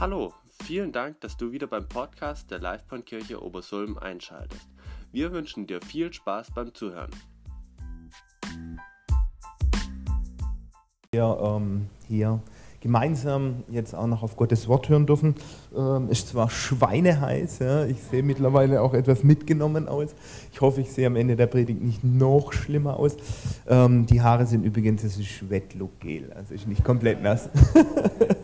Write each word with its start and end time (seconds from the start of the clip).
Hallo, 0.00 0.32
vielen 0.62 0.92
Dank, 0.92 1.20
dass 1.22 1.36
du 1.36 1.50
wieder 1.50 1.66
beim 1.66 1.88
Podcast 1.88 2.52
der 2.52 2.60
Livebahnkirche 2.60 3.42
Obersulm 3.42 3.98
einschaltest. 3.98 4.68
Wir 5.10 5.32
wünschen 5.32 5.66
dir 5.66 5.80
viel 5.82 6.12
Spaß 6.12 6.52
beim 6.54 6.72
Zuhören. 6.72 7.10
Wir 11.10 11.36
ähm, 11.42 11.88
hier 12.06 12.40
gemeinsam 12.80 13.64
jetzt 13.68 13.92
auch 13.92 14.06
noch 14.06 14.22
auf 14.22 14.36
Gottes 14.36 14.68
Wort 14.68 14.88
hören 14.88 15.04
dürfen. 15.04 15.34
Ähm, 15.76 16.08
ist 16.10 16.28
zwar 16.28 16.48
schweineheiß, 16.48 17.58
ja, 17.58 17.84
ich 17.84 18.00
sehe 18.00 18.22
mittlerweile 18.22 18.82
auch 18.82 18.94
etwas 18.94 19.24
mitgenommen 19.24 19.88
aus. 19.88 20.14
Ich 20.52 20.60
hoffe, 20.60 20.80
ich 20.80 20.92
sehe 20.92 21.08
am 21.08 21.16
Ende 21.16 21.34
der 21.34 21.48
Predigt 21.48 21.82
nicht 21.82 22.04
noch 22.04 22.52
schlimmer 22.52 22.98
aus. 22.98 23.16
Ähm, 23.66 24.06
die 24.06 24.20
Haare 24.20 24.46
sind 24.46 24.62
übrigens, 24.62 25.02
das 25.02 25.16
ist 25.16 25.50
Wetlook-Gel, 25.50 26.32
also 26.34 26.54
ist 26.54 26.68
nicht 26.68 26.84
komplett 26.84 27.20
nass. 27.20 27.48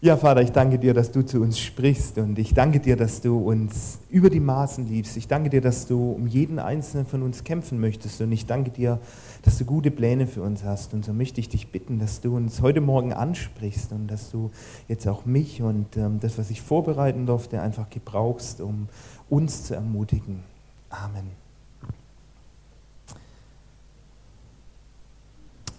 Ja, 0.00 0.16
Vater, 0.16 0.42
ich 0.42 0.52
danke 0.52 0.78
dir, 0.78 0.94
dass 0.94 1.10
du 1.10 1.26
zu 1.26 1.40
uns 1.40 1.58
sprichst 1.58 2.18
und 2.18 2.38
ich 2.38 2.54
danke 2.54 2.78
dir, 2.78 2.94
dass 2.94 3.20
du 3.20 3.36
uns 3.36 3.98
über 4.10 4.30
die 4.30 4.38
Maßen 4.38 4.86
liebst. 4.86 5.16
Ich 5.16 5.26
danke 5.26 5.50
dir, 5.50 5.60
dass 5.60 5.88
du 5.88 6.12
um 6.12 6.28
jeden 6.28 6.60
einzelnen 6.60 7.04
von 7.04 7.24
uns 7.24 7.42
kämpfen 7.42 7.80
möchtest 7.80 8.20
und 8.20 8.30
ich 8.30 8.46
danke 8.46 8.70
dir, 8.70 9.00
dass 9.42 9.58
du 9.58 9.64
gute 9.64 9.90
Pläne 9.90 10.28
für 10.28 10.42
uns 10.42 10.62
hast. 10.62 10.94
Und 10.94 11.04
so 11.04 11.12
möchte 11.12 11.40
ich 11.40 11.48
dich 11.48 11.72
bitten, 11.72 11.98
dass 11.98 12.20
du 12.20 12.36
uns 12.36 12.62
heute 12.62 12.80
Morgen 12.80 13.12
ansprichst 13.12 13.90
und 13.90 14.06
dass 14.06 14.30
du 14.30 14.52
jetzt 14.86 15.08
auch 15.08 15.26
mich 15.26 15.62
und 15.62 15.96
ähm, 15.96 16.20
das, 16.20 16.38
was 16.38 16.48
ich 16.50 16.62
vorbereiten 16.62 17.26
durfte, 17.26 17.60
einfach 17.60 17.90
gebrauchst, 17.90 18.60
um 18.60 18.86
uns 19.28 19.64
zu 19.64 19.74
ermutigen. 19.74 20.44
Amen. 20.90 21.26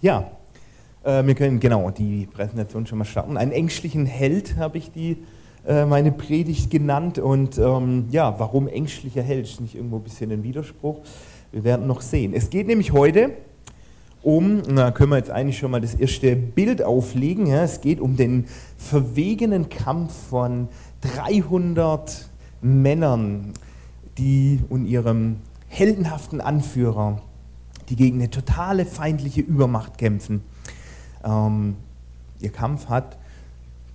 Ja, 0.02 0.30
wir 1.02 1.34
können 1.34 1.60
genau 1.60 1.90
die 1.90 2.26
Präsentation 2.26 2.86
schon 2.86 2.98
mal 2.98 3.04
starten. 3.06 3.36
Einen 3.36 3.52
ängstlichen 3.52 4.04
Held 4.04 4.56
habe 4.56 4.76
ich 4.76 4.92
die, 4.92 5.16
äh, 5.66 5.84
meine 5.84 6.12
Predigt 6.12 6.70
genannt. 6.70 7.18
Und 7.18 7.58
ähm, 7.58 8.06
ja, 8.10 8.38
warum 8.38 8.68
ängstlicher 8.68 9.22
Held? 9.22 9.46
Ist 9.46 9.60
nicht 9.60 9.74
irgendwo 9.74 9.96
ein 9.96 10.02
bisschen 10.02 10.30
ein 10.30 10.42
Widerspruch? 10.42 11.00
Wir 11.52 11.64
werden 11.64 11.86
noch 11.86 12.00
sehen. 12.00 12.32
Es 12.34 12.50
geht 12.50 12.66
nämlich 12.66 12.92
heute 12.92 13.32
um, 14.22 14.62
na 14.68 14.90
können 14.90 15.10
wir 15.10 15.16
jetzt 15.16 15.30
eigentlich 15.30 15.58
schon 15.58 15.70
mal 15.70 15.80
das 15.80 15.94
erste 15.94 16.36
Bild 16.36 16.82
auflegen. 16.82 17.46
Ja, 17.46 17.62
es 17.62 17.80
geht 17.80 18.00
um 18.00 18.16
den 18.16 18.44
verwegenen 18.76 19.68
Kampf 19.68 20.12
von 20.28 20.68
300 21.00 22.28
Männern, 22.60 23.54
die 24.18 24.60
und 24.68 24.86
ihrem 24.86 25.36
heldenhaften 25.68 26.40
Anführer, 26.40 27.22
die 27.88 27.96
gegen 27.96 28.18
eine 28.18 28.30
totale 28.30 28.84
feindliche 28.84 29.40
Übermacht 29.40 29.96
kämpfen. 29.96 30.42
Ähm, 31.24 31.76
ihr 32.40 32.50
Kampf 32.50 32.88
hat, 32.88 33.16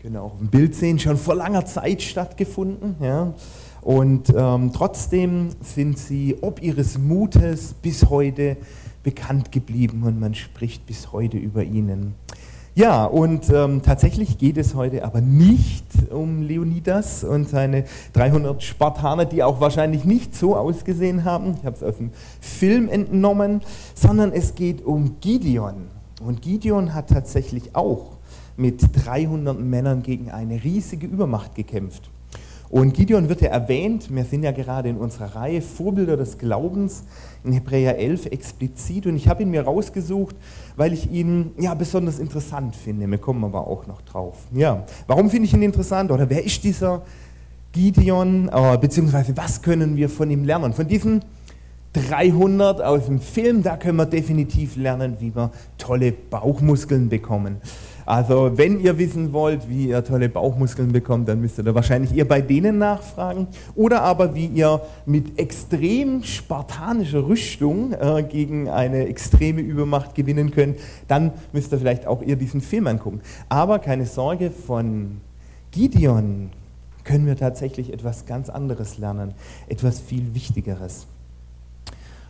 können 0.02 0.18
auch 0.18 0.34
auf 0.34 0.38
dem 0.38 0.48
Bild 0.50 0.76
sehen, 0.76 1.00
schon 1.00 1.18
vor 1.18 1.36
langer 1.36 1.66
Zeit 1.66 2.02
stattgefunden. 2.02 2.96
Ja? 3.02 3.34
Und 3.82 4.34
ähm, 4.36 4.72
trotzdem 4.74 5.50
sind 5.62 5.98
sie 5.98 6.38
ob 6.42 6.62
ihres 6.62 6.98
Mutes 6.98 7.74
bis 7.74 8.10
heute 8.10 8.58
bekannt 9.04 9.52
geblieben 9.52 10.04
und 10.04 10.20
man 10.20 10.34
spricht 10.34 10.86
bis 10.88 11.12
heute 11.12 11.38
über 11.38 11.64
ihnen. 11.64 12.16
Ja, 12.78 13.06
und 13.06 13.50
ähm, 13.52 13.84
tatsächlich 13.84 14.38
geht 14.38 14.58
es 14.58 14.76
heute 14.76 15.06
aber 15.06 15.22
nicht 15.22 15.86
um 16.12 16.42
Leonidas 16.42 17.24
und 17.24 17.48
seine 17.48 17.86
300 18.12 18.62
Spartaner, 18.62 19.24
die 19.24 19.44
auch 19.44 19.62
wahrscheinlich 19.62 20.04
nicht 20.04 20.36
so 20.36 20.58
ausgesehen 20.58 21.24
haben. 21.24 21.56
Ich 21.58 21.66
habe 21.66 21.78
es 21.78 21.84
aus 21.84 21.96
dem 21.98 22.10
Film 22.42 22.90
entnommen, 22.90 23.62
sondern 23.94 24.34
es 24.34 24.56
geht 24.56 24.84
um 24.84 25.22
Gideon. 25.22 25.95
Und 26.22 26.42
Gideon 26.42 26.94
hat 26.94 27.10
tatsächlich 27.10 27.76
auch 27.76 28.12
mit 28.58 28.82
300 29.06 29.60
Männern 29.60 30.02
gegen 30.02 30.32
eine 30.32 30.64
riesige 30.64 31.08
Übermacht 31.08 31.56
gekämpft. 31.56 32.10
Und 32.70 32.94
Gideon 32.94 33.30
wird 33.30 33.42
ja 33.42 33.50
erwähnt, 33.50 34.14
wir 34.14 34.26
sind 34.26 34.44
ja 34.44 34.52
gerade 34.52 34.90
in 34.90 34.98
unserer 34.98 35.36
Reihe 35.36 35.62
Vorbilder 35.62 36.18
des 36.18 36.38
Glaubens 36.38 37.04
in 37.44 37.54
Hebräer 37.54 37.98
11 37.98 38.26
explizit 38.28 39.06
und 39.06 39.16
ich 39.16 39.28
habe 39.28 39.44
ihn 39.44 39.52
mir 39.52 39.62
rausgesucht, 39.62 40.36
weil 40.76 40.92
ich 40.94 41.12
ihn 41.12 41.52
ja 41.60 41.74
besonders 41.76 42.18
interessant 42.18 42.76
finde. 42.76 43.10
Wir 43.10 43.20
kommen 43.20 43.44
aber 43.44 43.68
auch 43.68 43.86
noch 43.86 44.02
drauf. 44.02 44.36
Ja, 44.52 44.84
warum 45.06 45.30
finde 45.30 45.46
ich 45.46 45.54
ihn 45.54 45.62
interessant 45.62 46.12
oder 46.12 46.30
wer 46.30 46.44
ist 46.44 46.64
dieser 46.64 47.04
Gideon, 47.72 48.50
äh, 48.52 48.78
beziehungsweise 48.80 49.38
was 49.38 49.62
können 49.62 49.96
wir 49.96 50.10
von 50.10 50.32
ihm 50.32 50.44
lernen? 50.44 50.74
Von 50.74 50.88
diesen 50.88 51.22
300 51.96 52.82
aus 52.82 53.06
dem 53.06 53.20
Film, 53.20 53.64
da 53.64 53.78
können 53.78 53.98
wir 53.98 54.06
definitiv 54.06 54.76
lernen, 54.76 55.16
wie 55.20 55.34
wir 55.34 55.52
tolle 55.78 56.12
Bauchmuskeln 56.12 57.08
bekommen. 57.08 57.62
Also 58.06 58.52
wenn 58.56 58.80
ihr 58.82 58.98
wissen 59.00 59.34
wollt, 59.34 59.68
wie 59.68 59.88
ihr 59.88 60.04
tolle 60.04 60.30
Bauchmuskeln 60.30 60.92
bekommt, 60.92 61.28
dann 61.28 61.42
müsst 61.42 61.58
ihr 61.58 61.74
wahrscheinlich 61.74 62.16
eher 62.16 62.26
bei 62.26 62.42
denen 62.42 62.78
nachfragen. 62.78 63.48
Oder 63.76 64.02
aber 64.04 64.36
wie 64.36 64.46
ihr 64.46 64.82
mit 65.06 65.40
extrem 65.40 66.22
spartanischer 66.22 67.26
Rüstung 67.28 67.94
äh, 67.94 68.24
gegen 68.24 68.70
eine 68.70 69.08
extreme 69.08 69.62
Übermacht 69.62 70.14
gewinnen 70.14 70.52
könnt, 70.52 70.78
dann 71.08 71.32
müsst 71.52 71.72
ihr 71.72 71.80
vielleicht 71.80 72.06
auch 72.06 72.22
eher 72.22 72.36
diesen 72.36 72.62
Film 72.62 72.86
angucken. 72.88 73.22
Aber 73.50 73.80
keine 73.80 74.06
Sorge, 74.06 74.52
von 74.52 75.22
Gideon 75.72 76.52
können 77.04 77.26
wir 77.26 77.38
tatsächlich 77.38 77.92
etwas 77.92 78.26
ganz 78.26 78.50
anderes 78.50 78.98
lernen, 78.98 79.34
etwas 79.68 80.00
viel 80.00 80.36
Wichtigeres. 80.36 81.08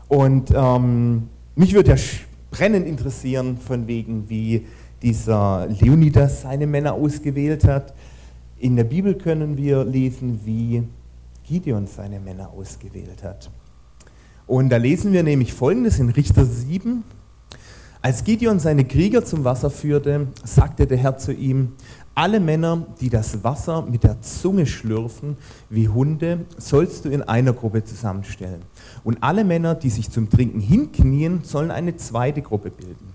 Und 0.08 0.52
ähm, 0.56 1.30
mich 1.56 1.74
würde 1.74 1.96
ja 1.96 2.04
brennend 2.52 2.88
interessieren, 2.88 3.58
von 3.58 3.88
wegen, 3.88 4.30
wie 4.30 4.66
dieser 5.02 5.68
Leonidas 5.68 6.42
seine 6.42 6.68
Männer 6.68 6.94
ausgewählt 6.94 7.64
hat. 7.64 7.94
In 8.58 8.76
der 8.76 8.86
Bibel 8.86 9.16
können 9.16 9.58
wir 9.58 9.84
lesen, 9.84 10.40
wie 10.46 10.84
Gideon 11.44 11.88
seine 11.88 12.20
Männer 12.20 12.50
ausgewählt 12.50 13.24
hat. 13.24 13.50
Und 14.48 14.70
da 14.70 14.78
lesen 14.78 15.12
wir 15.12 15.24
nämlich 15.24 15.54
folgendes 15.54 16.00
in 16.00 16.10
Richter 16.10 16.46
7. 16.46 17.04
Als 18.02 18.24
Gideon 18.24 18.60
seine 18.60 18.86
Krieger 18.86 19.26
zum 19.26 19.44
Wasser 19.44 19.70
führte, 19.72 20.28
sagte 20.44 20.86
der 20.86 20.98
Herr 20.98 21.18
zu 21.18 21.34
ihm, 21.34 21.74
alle 22.16 22.40
Männer, 22.40 22.88
die 23.02 23.10
das 23.10 23.44
Wasser 23.44 23.82
mit 23.82 24.04
der 24.04 24.22
Zunge 24.22 24.66
schlürfen 24.66 25.36
wie 25.70 25.90
Hunde, 25.90 26.46
sollst 26.58 27.04
du 27.04 27.10
in 27.10 27.22
einer 27.22 27.52
Gruppe 27.52 27.84
zusammenstellen. 27.84 28.62
Und 29.04 29.18
alle 29.22 29.44
Männer, 29.44 29.76
die 29.76 29.90
sich 29.90 30.10
zum 30.10 30.30
Trinken 30.30 30.62
hinknien, 30.62 31.42
sollen 31.44 31.72
eine 31.72 31.98
zweite 31.98 32.42
Gruppe 32.42 32.72
bilden. 32.72 33.14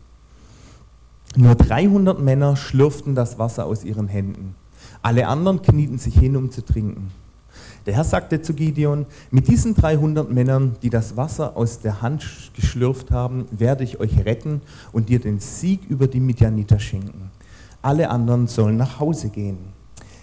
Nur 1.35 1.55
300 1.55 2.21
Männer 2.21 2.57
schlürften 2.57 3.15
das 3.15 3.39
Wasser 3.39 3.65
aus 3.65 3.85
ihren 3.85 4.09
Händen. 4.09 4.55
Alle 5.01 5.29
anderen 5.29 5.63
knieten 5.63 5.99
sich 5.99 6.15
hin, 6.19 6.37
um 6.37 6.51
zu 6.51 6.63
trinken. 6.63 7.11
Der 7.87 7.95
Herr 7.95 8.05
sagte 8.05 8.43
zu 8.43 8.53
Gideon, 8.53 9.07
mit 9.31 9.49
diesen 9.49 9.75
300 9.75 10.31
Männern, 10.31 10.77
die 10.83 10.91
das 10.91 11.17
Wasser 11.17 11.57
aus 11.57 11.81
der 11.81 12.03
Hand 12.03 12.27
geschlürft 12.55 13.11
haben, 13.11 13.47
werde 13.51 13.85
ich 13.85 13.99
euch 13.99 14.27
retten 14.27 14.61
und 14.93 15.09
dir 15.09 15.21
den 15.21 15.41
Sieg 15.41 15.89
über 15.89 16.07
die 16.07 16.21
Midianiter 16.21 16.79
schenken 16.79 17.31
alle 17.83 18.11
anderen 18.11 18.47
sollen 18.47 18.77
nach 18.77 19.01
Hause 19.01 19.29
gehen. 19.29 19.59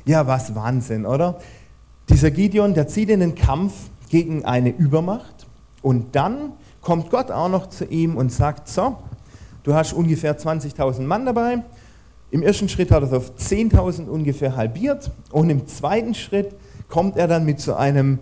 Ja, 0.06 0.28
was 0.28 0.56
Wahnsinn, 0.56 1.06
oder? 1.06 1.40
Dieser 2.10 2.32
Gideon, 2.32 2.74
der 2.74 2.88
zieht 2.88 3.10
in 3.10 3.20
den 3.20 3.36
Kampf 3.36 3.74
gegen 4.10 4.46
eine 4.46 4.70
Übermacht 4.70 5.46
und 5.82 6.16
dann 6.16 6.54
kommt 6.82 7.10
Gott 7.10 7.32
auch 7.32 7.50
noch 7.50 7.68
zu 7.68 7.86
ihm 7.86 8.16
und 8.16 8.32
sagt, 8.32 8.70
so, 8.70 8.98
du 9.64 9.74
hast 9.74 9.94
ungefähr 9.94 10.38
20.000 10.38 11.02
Mann 11.02 11.26
dabei. 11.26 11.64
Im 12.32 12.44
ersten 12.44 12.70
Schritt 12.70 12.92
hat 12.92 13.04
er 13.04 13.08
es 13.08 13.14
auf 13.14 13.32
10.000 13.38 14.08
ungefähr 14.08 14.56
halbiert 14.56 15.12
und 15.32 15.50
im 15.50 15.68
zweiten 15.68 16.14
Schritt 16.14 16.56
kommt 16.88 17.18
er 17.18 17.28
dann 17.28 17.46
mit 17.46 17.60
so 17.60 17.76
einem 17.76 18.20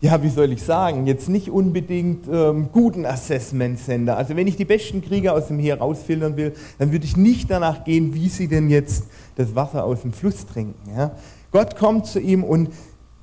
ja, 0.00 0.22
wie 0.22 0.28
soll 0.28 0.52
ich 0.52 0.62
sagen, 0.62 1.06
jetzt 1.06 1.28
nicht 1.28 1.50
unbedingt 1.50 2.28
ähm, 2.30 2.68
guten 2.72 3.04
Assessment 3.04 3.80
Center. 3.80 4.16
Also 4.16 4.36
wenn 4.36 4.46
ich 4.46 4.56
die 4.56 4.64
besten 4.64 5.02
Krieger 5.02 5.34
aus 5.34 5.48
dem 5.48 5.58
Heer 5.58 5.78
rausfiltern 5.78 6.36
will, 6.36 6.54
dann 6.78 6.92
würde 6.92 7.04
ich 7.04 7.16
nicht 7.16 7.50
danach 7.50 7.84
gehen, 7.84 8.14
wie 8.14 8.28
sie 8.28 8.46
denn 8.46 8.70
jetzt 8.70 9.04
das 9.34 9.56
Wasser 9.56 9.84
aus 9.84 10.02
dem 10.02 10.12
Fluss 10.12 10.46
trinken. 10.46 10.90
Ja? 10.96 11.12
Gott 11.50 11.76
kommt 11.76 12.06
zu 12.06 12.20
ihm 12.20 12.44
und 12.44 12.70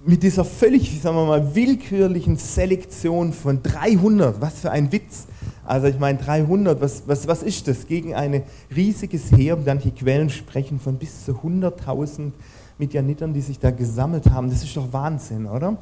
mit 0.05 0.21
dieser 0.21 0.43
völlig, 0.43 1.01
sagen 1.01 1.15
wir 1.15 1.25
mal, 1.25 1.55
willkürlichen 1.55 2.37
Selektion 2.37 3.33
von 3.33 3.63
300, 3.63 4.39
was 4.41 4.59
für 4.59 4.71
ein 4.71 4.91
Witz. 4.91 5.25
Also 5.63 5.87
ich 5.87 5.97
meine 5.97 6.19
300, 6.19 6.79
was, 6.79 7.03
was, 7.07 7.27
was 7.27 7.41
ist 7.41 7.67
das? 7.67 7.87
Gegen 7.87 8.13
ein 8.13 8.43
riesiges 8.75 9.31
Heer, 9.31 9.57
manche 9.65 9.91
Quellen 9.91 10.29
sprechen 10.29 10.79
von 10.79 10.97
bis 10.97 11.25
zu 11.25 11.31
100.000 11.31 12.33
Midianitern, 12.77 13.33
die 13.33 13.41
sich 13.41 13.57
da 13.57 13.71
gesammelt 13.71 14.29
haben. 14.29 14.49
Das 14.49 14.61
ist 14.61 14.75
doch 14.77 14.91
Wahnsinn, 14.91 15.47
oder? 15.47 15.77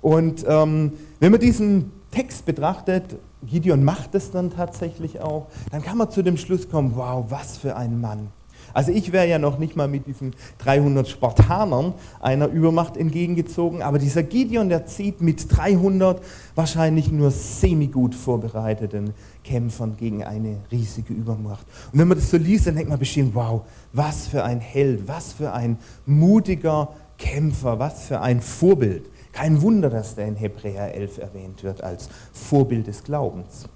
Und 0.00 0.44
ähm, 0.48 0.92
wenn 1.20 1.32
man 1.32 1.40
diesen 1.40 1.92
Text 2.10 2.46
betrachtet, 2.46 3.16
Gideon 3.46 3.84
macht 3.84 4.14
es 4.14 4.30
dann 4.30 4.50
tatsächlich 4.50 5.20
auch, 5.20 5.46
dann 5.70 5.82
kann 5.82 5.98
man 5.98 6.10
zu 6.10 6.22
dem 6.22 6.36
Schluss 6.36 6.68
kommen, 6.68 6.92
wow, 6.96 7.24
was 7.28 7.58
für 7.58 7.76
ein 7.76 8.00
Mann. 8.00 8.28
Also 8.74 8.92
ich 8.92 9.12
wäre 9.12 9.26
ja 9.26 9.38
noch 9.38 9.58
nicht 9.58 9.76
mal 9.76 9.88
mit 9.88 10.06
diesen 10.06 10.34
300 10.58 11.08
Spartanern 11.08 11.94
einer 12.20 12.48
Übermacht 12.48 12.96
entgegengezogen, 12.96 13.82
aber 13.82 13.98
dieser 13.98 14.22
Gideon, 14.22 14.68
der 14.68 14.86
zieht 14.86 15.20
mit 15.20 15.46
300 15.56 16.22
wahrscheinlich 16.54 17.10
nur 17.10 17.30
semi-gut 17.30 18.14
vorbereiteten 18.14 19.14
Kämpfern 19.42 19.96
gegen 19.96 20.24
eine 20.24 20.58
riesige 20.70 21.14
Übermacht. 21.14 21.66
Und 21.92 21.98
wenn 21.98 22.08
man 22.08 22.18
das 22.18 22.30
so 22.30 22.36
liest, 22.36 22.66
dann 22.66 22.74
denkt 22.74 22.90
man 22.90 22.98
bestimmt, 22.98 23.34
wow, 23.34 23.62
was 23.92 24.26
für 24.26 24.44
ein 24.44 24.60
Held, 24.60 25.08
was 25.08 25.32
für 25.32 25.52
ein 25.52 25.78
mutiger 26.04 26.90
Kämpfer, 27.16 27.78
was 27.78 28.04
für 28.04 28.20
ein 28.20 28.40
Vorbild. 28.40 29.06
Kein 29.38 29.62
Wunder, 29.62 29.88
dass 29.88 30.16
der 30.16 30.26
in 30.26 30.34
Hebräer 30.34 30.92
11 30.96 31.18
erwähnt 31.18 31.62
wird 31.62 31.80
als 31.84 32.08
Vorbild 32.32 32.88
des 32.88 33.04
Glaubens. 33.04 33.68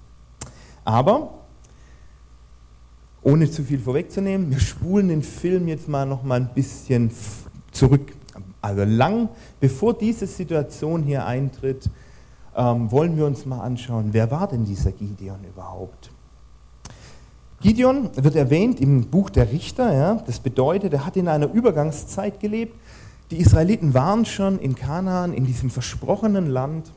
Aber 0.83 1.35
ohne 3.21 3.49
zu 3.49 3.63
viel 3.63 3.79
vorwegzunehmen, 3.79 4.51
wir 4.51 4.59
spulen 4.59 5.07
den 5.07 5.23
Film 5.23 5.69
jetzt 5.69 5.87
mal 5.87 6.05
noch 6.05 6.21
mal 6.21 6.41
ein 6.41 6.49
bisschen 6.53 7.11
zurück. 7.71 8.11
Also 8.61 8.83
lang 8.83 9.29
bevor 9.61 9.93
diese 9.93 10.27
Situation 10.27 11.01
hier 11.03 11.25
eintritt, 11.25 11.89
ähm, 12.57 12.91
wollen 12.91 13.15
wir 13.15 13.25
uns 13.25 13.45
mal 13.45 13.61
anschauen, 13.61 14.09
wer 14.11 14.29
war 14.31 14.49
denn 14.49 14.65
dieser 14.65 14.91
Gideon 14.91 15.45
überhaupt? 15.49 16.11
Gideon 17.61 18.09
wird 18.15 18.35
erwähnt 18.35 18.81
im 18.81 19.05
Buch 19.05 19.29
der 19.29 19.49
Richter. 19.49 19.93
Ja? 19.93 20.15
Das 20.27 20.41
bedeutet, 20.41 20.91
er 20.91 21.05
hat 21.05 21.15
in 21.15 21.29
einer 21.29 21.49
Übergangszeit 21.53 22.41
gelebt. 22.41 22.75
Die 23.33 23.39
Israeliten 23.39 23.95
waren 23.95 24.27
schon 24.27 24.59
in 24.59 24.75
Kanaan, 24.75 25.33
in 25.33 25.43
diesem 25.43 25.71
versprochenen 25.71 26.45
Land. 26.45 26.91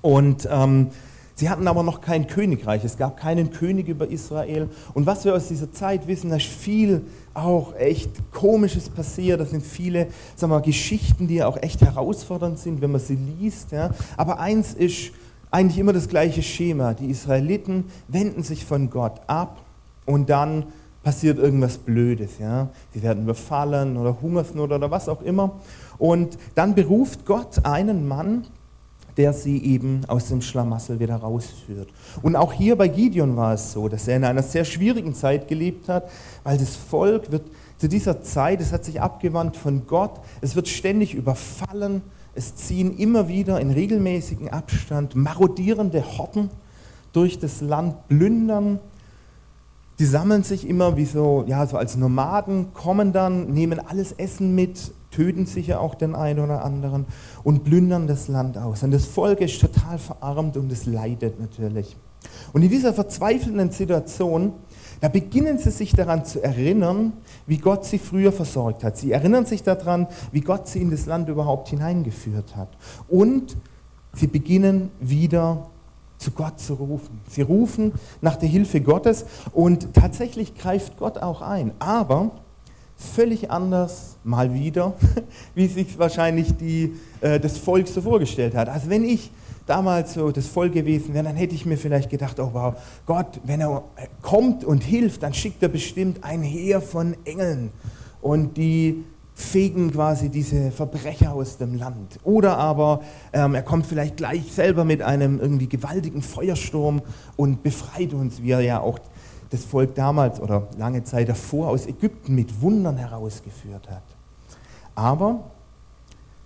Und 0.00 0.48
ähm, 0.50 0.86
Sie 1.34 1.50
hatten 1.50 1.68
aber 1.68 1.82
noch 1.82 2.00
kein 2.00 2.26
Königreich, 2.26 2.84
es 2.84 2.96
gab 2.96 3.18
keinen 3.18 3.50
König 3.50 3.86
über 3.86 4.08
Israel. 4.08 4.70
Und 4.94 5.04
was 5.04 5.26
wir 5.26 5.34
aus 5.34 5.48
dieser 5.48 5.70
Zeit 5.70 6.06
wissen, 6.06 6.30
da 6.30 6.36
ist 6.36 6.46
viel 6.46 7.02
auch 7.34 7.76
echt 7.76 8.08
Komisches 8.32 8.88
passiert. 8.88 9.40
Das 9.40 9.50
sind 9.50 9.62
viele 9.62 10.08
sagen 10.36 10.52
wir, 10.52 10.62
Geschichten, 10.62 11.28
die 11.28 11.44
auch 11.44 11.58
echt 11.58 11.82
herausfordernd 11.82 12.58
sind, 12.58 12.80
wenn 12.80 12.90
man 12.90 13.02
sie 13.02 13.18
liest. 13.38 13.70
Ja. 13.70 13.90
Aber 14.16 14.40
eins 14.40 14.72
ist 14.72 15.10
eigentlich 15.50 15.78
immer 15.78 15.92
das 15.92 16.08
gleiche 16.08 16.42
Schema. 16.42 16.94
Die 16.94 17.10
Israeliten 17.10 17.84
wenden 18.08 18.42
sich 18.42 18.64
von 18.64 18.88
Gott 18.88 19.20
ab 19.26 19.60
und 20.06 20.30
dann 20.30 20.64
passiert 21.08 21.38
irgendwas 21.38 21.78
Blödes. 21.78 22.32
Ja. 22.38 22.68
Sie 22.92 23.02
werden 23.02 23.22
überfallen 23.22 23.96
oder 23.96 24.20
Hungersnot 24.20 24.72
oder 24.72 24.90
was 24.90 25.08
auch 25.08 25.22
immer. 25.22 25.52
Und 25.96 26.36
dann 26.54 26.74
beruft 26.74 27.24
Gott 27.24 27.64
einen 27.64 28.06
Mann, 28.06 28.44
der 29.16 29.32
sie 29.32 29.56
eben 29.64 30.02
aus 30.06 30.28
dem 30.28 30.42
Schlamassel 30.42 31.00
wieder 31.00 31.16
rausführt. 31.16 31.88
Und 32.20 32.36
auch 32.36 32.52
hier 32.52 32.76
bei 32.76 32.88
Gideon 32.88 33.38
war 33.38 33.54
es 33.54 33.72
so, 33.72 33.88
dass 33.88 34.06
er 34.06 34.18
in 34.18 34.24
einer 34.24 34.42
sehr 34.42 34.66
schwierigen 34.66 35.14
Zeit 35.14 35.48
gelebt 35.48 35.88
hat, 35.88 36.10
weil 36.44 36.58
das 36.58 36.76
Volk 36.76 37.32
wird 37.32 37.46
zu 37.78 37.88
dieser 37.88 38.20
Zeit, 38.20 38.60
es 38.60 38.70
hat 38.70 38.84
sich 38.84 39.00
abgewandt 39.00 39.56
von 39.56 39.86
Gott, 39.86 40.20
es 40.42 40.56
wird 40.56 40.68
ständig 40.68 41.14
überfallen, 41.14 42.02
es 42.34 42.54
ziehen 42.54 42.98
immer 42.98 43.28
wieder 43.28 43.58
in 43.62 43.70
regelmäßigen 43.70 44.50
Abstand 44.50 45.16
marodierende 45.16 46.04
Horten 46.18 46.50
durch 47.14 47.38
das 47.38 47.62
Land, 47.62 48.08
plündern. 48.08 48.78
Die 49.98 50.06
sammeln 50.06 50.44
sich 50.44 50.68
immer 50.68 50.96
wie 50.96 51.04
so, 51.04 51.44
ja, 51.46 51.66
so 51.66 51.76
als 51.76 51.96
Nomaden, 51.96 52.72
kommen 52.72 53.12
dann, 53.12 53.50
nehmen 53.52 53.80
alles 53.80 54.12
Essen 54.12 54.54
mit, 54.54 54.92
töten 55.10 55.46
sicher 55.46 55.80
auch 55.80 55.96
den 55.96 56.14
einen 56.14 56.38
oder 56.38 56.64
anderen 56.64 57.06
und 57.42 57.64
plündern 57.64 58.06
das 58.06 58.28
Land 58.28 58.58
aus. 58.58 58.82
Und 58.84 58.92
das 58.92 59.06
Volk 59.06 59.40
ist 59.40 59.60
total 59.60 59.98
verarmt 59.98 60.56
und 60.56 60.70
es 60.70 60.86
leidet 60.86 61.40
natürlich. 61.40 61.96
Und 62.52 62.62
in 62.62 62.68
dieser 62.68 62.94
verzweifelnden 62.94 63.70
Situation, 63.70 64.52
da 65.00 65.08
beginnen 65.08 65.58
sie 65.58 65.70
sich 65.70 65.92
daran 65.92 66.24
zu 66.24 66.42
erinnern, 66.42 67.12
wie 67.46 67.58
Gott 67.58 67.84
sie 67.84 67.98
früher 67.98 68.32
versorgt 68.32 68.84
hat. 68.84 68.96
Sie 68.96 69.12
erinnern 69.12 69.46
sich 69.46 69.62
daran, 69.62 70.06
wie 70.32 70.40
Gott 70.40 70.68
sie 70.68 70.80
in 70.80 70.90
das 70.90 71.06
Land 71.06 71.28
überhaupt 71.28 71.68
hineingeführt 71.68 72.56
hat. 72.56 72.68
Und 73.08 73.56
sie 74.14 74.26
beginnen 74.26 74.90
wieder 75.00 75.68
zu 76.18 76.32
Gott 76.32 76.60
zu 76.60 76.74
rufen. 76.74 77.20
Sie 77.30 77.42
rufen 77.42 77.92
nach 78.20 78.36
der 78.36 78.48
Hilfe 78.48 78.80
Gottes 78.80 79.24
und 79.52 79.94
tatsächlich 79.94 80.56
greift 80.56 80.98
Gott 80.98 81.18
auch 81.18 81.40
ein. 81.40 81.72
Aber 81.78 82.32
völlig 82.96 83.50
anders, 83.50 84.16
mal 84.24 84.52
wieder, 84.52 84.94
wie 85.54 85.68
sich 85.68 85.98
wahrscheinlich 85.98 86.56
die, 86.56 86.96
äh, 87.20 87.38
das 87.38 87.56
Volk 87.56 87.88
so 87.88 88.02
vorgestellt 88.02 88.54
hat. 88.54 88.68
Also 88.68 88.90
wenn 88.90 89.04
ich 89.04 89.30
damals 89.66 90.14
so 90.14 90.30
das 90.32 90.46
Volk 90.46 90.72
gewesen 90.72 91.14
wäre, 91.14 91.24
dann 91.24 91.36
hätte 91.36 91.54
ich 91.54 91.64
mir 91.64 91.76
vielleicht 91.76 92.10
gedacht, 92.10 92.40
oh 92.40 92.50
wow, 92.52 92.74
Gott, 93.06 93.40
wenn 93.44 93.60
er 93.60 93.84
kommt 94.22 94.64
und 94.64 94.82
hilft, 94.82 95.22
dann 95.22 95.34
schickt 95.34 95.62
er 95.62 95.68
bestimmt 95.68 96.24
ein 96.24 96.42
Heer 96.42 96.80
von 96.80 97.14
Engeln 97.24 97.70
und 98.20 98.56
die 98.56 99.04
fegen 99.38 99.92
quasi 99.92 100.30
diese 100.30 100.72
Verbrecher 100.72 101.32
aus 101.32 101.58
dem 101.58 101.74
Land. 101.74 102.18
Oder 102.24 102.58
aber 102.58 103.02
ähm, 103.32 103.54
er 103.54 103.62
kommt 103.62 103.86
vielleicht 103.86 104.16
gleich 104.16 104.52
selber 104.52 104.84
mit 104.84 105.00
einem 105.00 105.38
irgendwie 105.38 105.68
gewaltigen 105.68 106.22
Feuersturm 106.22 107.02
und 107.36 107.62
befreit 107.62 108.12
uns, 108.14 108.42
wie 108.42 108.50
er 108.50 108.60
ja 108.60 108.80
auch 108.80 108.98
das 109.50 109.64
Volk 109.64 109.94
damals 109.94 110.40
oder 110.40 110.66
lange 110.76 111.04
Zeit 111.04 111.28
davor 111.28 111.68
aus 111.68 111.86
Ägypten 111.86 112.34
mit 112.34 112.60
Wundern 112.60 112.96
herausgeführt 112.96 113.88
hat. 113.88 114.02
Aber 114.96 115.44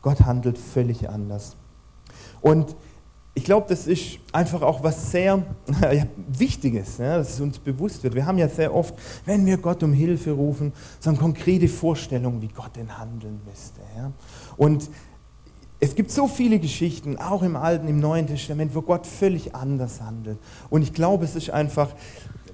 Gott 0.02 0.20
handelt 0.20 0.58
völlig 0.58 1.08
anders. 1.08 1.56
Und 2.42 2.76
ich 3.34 3.44
glaube, 3.44 3.66
das 3.68 3.86
ist 3.86 4.18
einfach 4.32 4.60
auch 4.62 4.82
was 4.82 5.10
sehr 5.10 5.42
ja, 5.82 6.04
Wichtiges, 6.28 6.98
ja, 6.98 7.16
dass 7.16 7.34
es 7.34 7.40
uns 7.40 7.58
bewusst 7.58 8.02
wird. 8.02 8.14
Wir 8.14 8.26
haben 8.26 8.38
ja 8.38 8.48
sehr 8.48 8.74
oft, 8.74 8.94
wenn 9.24 9.46
wir 9.46 9.56
Gott 9.56 9.82
um 9.82 9.92
Hilfe 9.92 10.32
rufen, 10.32 10.72
so 11.00 11.10
eine 11.10 11.18
konkrete 11.18 11.68
Vorstellung, 11.68 12.42
wie 12.42 12.48
Gott 12.48 12.76
denn 12.76 12.98
handeln 12.98 13.40
müsste. 13.46 13.80
Ja. 13.96 14.12
Und 14.56 14.90
es 15.80 15.94
gibt 15.94 16.10
so 16.10 16.28
viele 16.28 16.58
Geschichten, 16.58 17.16
auch 17.16 17.42
im 17.42 17.56
Alten, 17.56 17.88
im 17.88 17.98
Neuen 17.98 18.26
Testament, 18.26 18.74
wo 18.74 18.82
Gott 18.82 19.06
völlig 19.06 19.54
anders 19.54 20.00
handelt. 20.00 20.38
Und 20.70 20.82
ich 20.82 20.92
glaube, 20.92 21.24
es 21.24 21.34
ist 21.34 21.50
einfach 21.50 21.88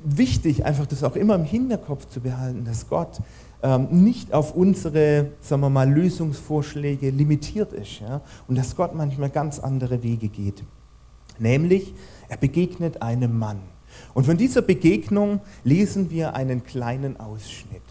wichtig, 0.02 0.64
einfach 0.64 0.86
das 0.86 1.02
auch 1.02 1.16
immer 1.16 1.34
im 1.34 1.44
Hinterkopf 1.44 2.06
zu 2.06 2.20
behalten, 2.20 2.64
dass 2.64 2.88
Gott 2.88 3.20
nicht 3.90 4.32
auf 4.32 4.54
unsere, 4.54 5.32
sagen 5.40 5.62
wir 5.62 5.70
mal, 5.70 5.90
Lösungsvorschläge 5.90 7.10
limitiert 7.10 7.72
ist 7.72 8.00
ja? 8.00 8.20
und 8.46 8.56
dass 8.56 8.76
Gott 8.76 8.94
manchmal 8.94 9.30
ganz 9.30 9.58
andere 9.58 10.02
Wege 10.02 10.28
geht. 10.28 10.62
Nämlich, 11.38 11.92
er 12.28 12.36
begegnet 12.36 13.02
einem 13.02 13.36
Mann. 13.36 13.60
Und 14.14 14.26
von 14.26 14.36
dieser 14.36 14.62
Begegnung 14.62 15.40
lesen 15.64 16.10
wir 16.10 16.34
einen 16.34 16.62
kleinen 16.64 17.18
Ausschnitt. 17.18 17.82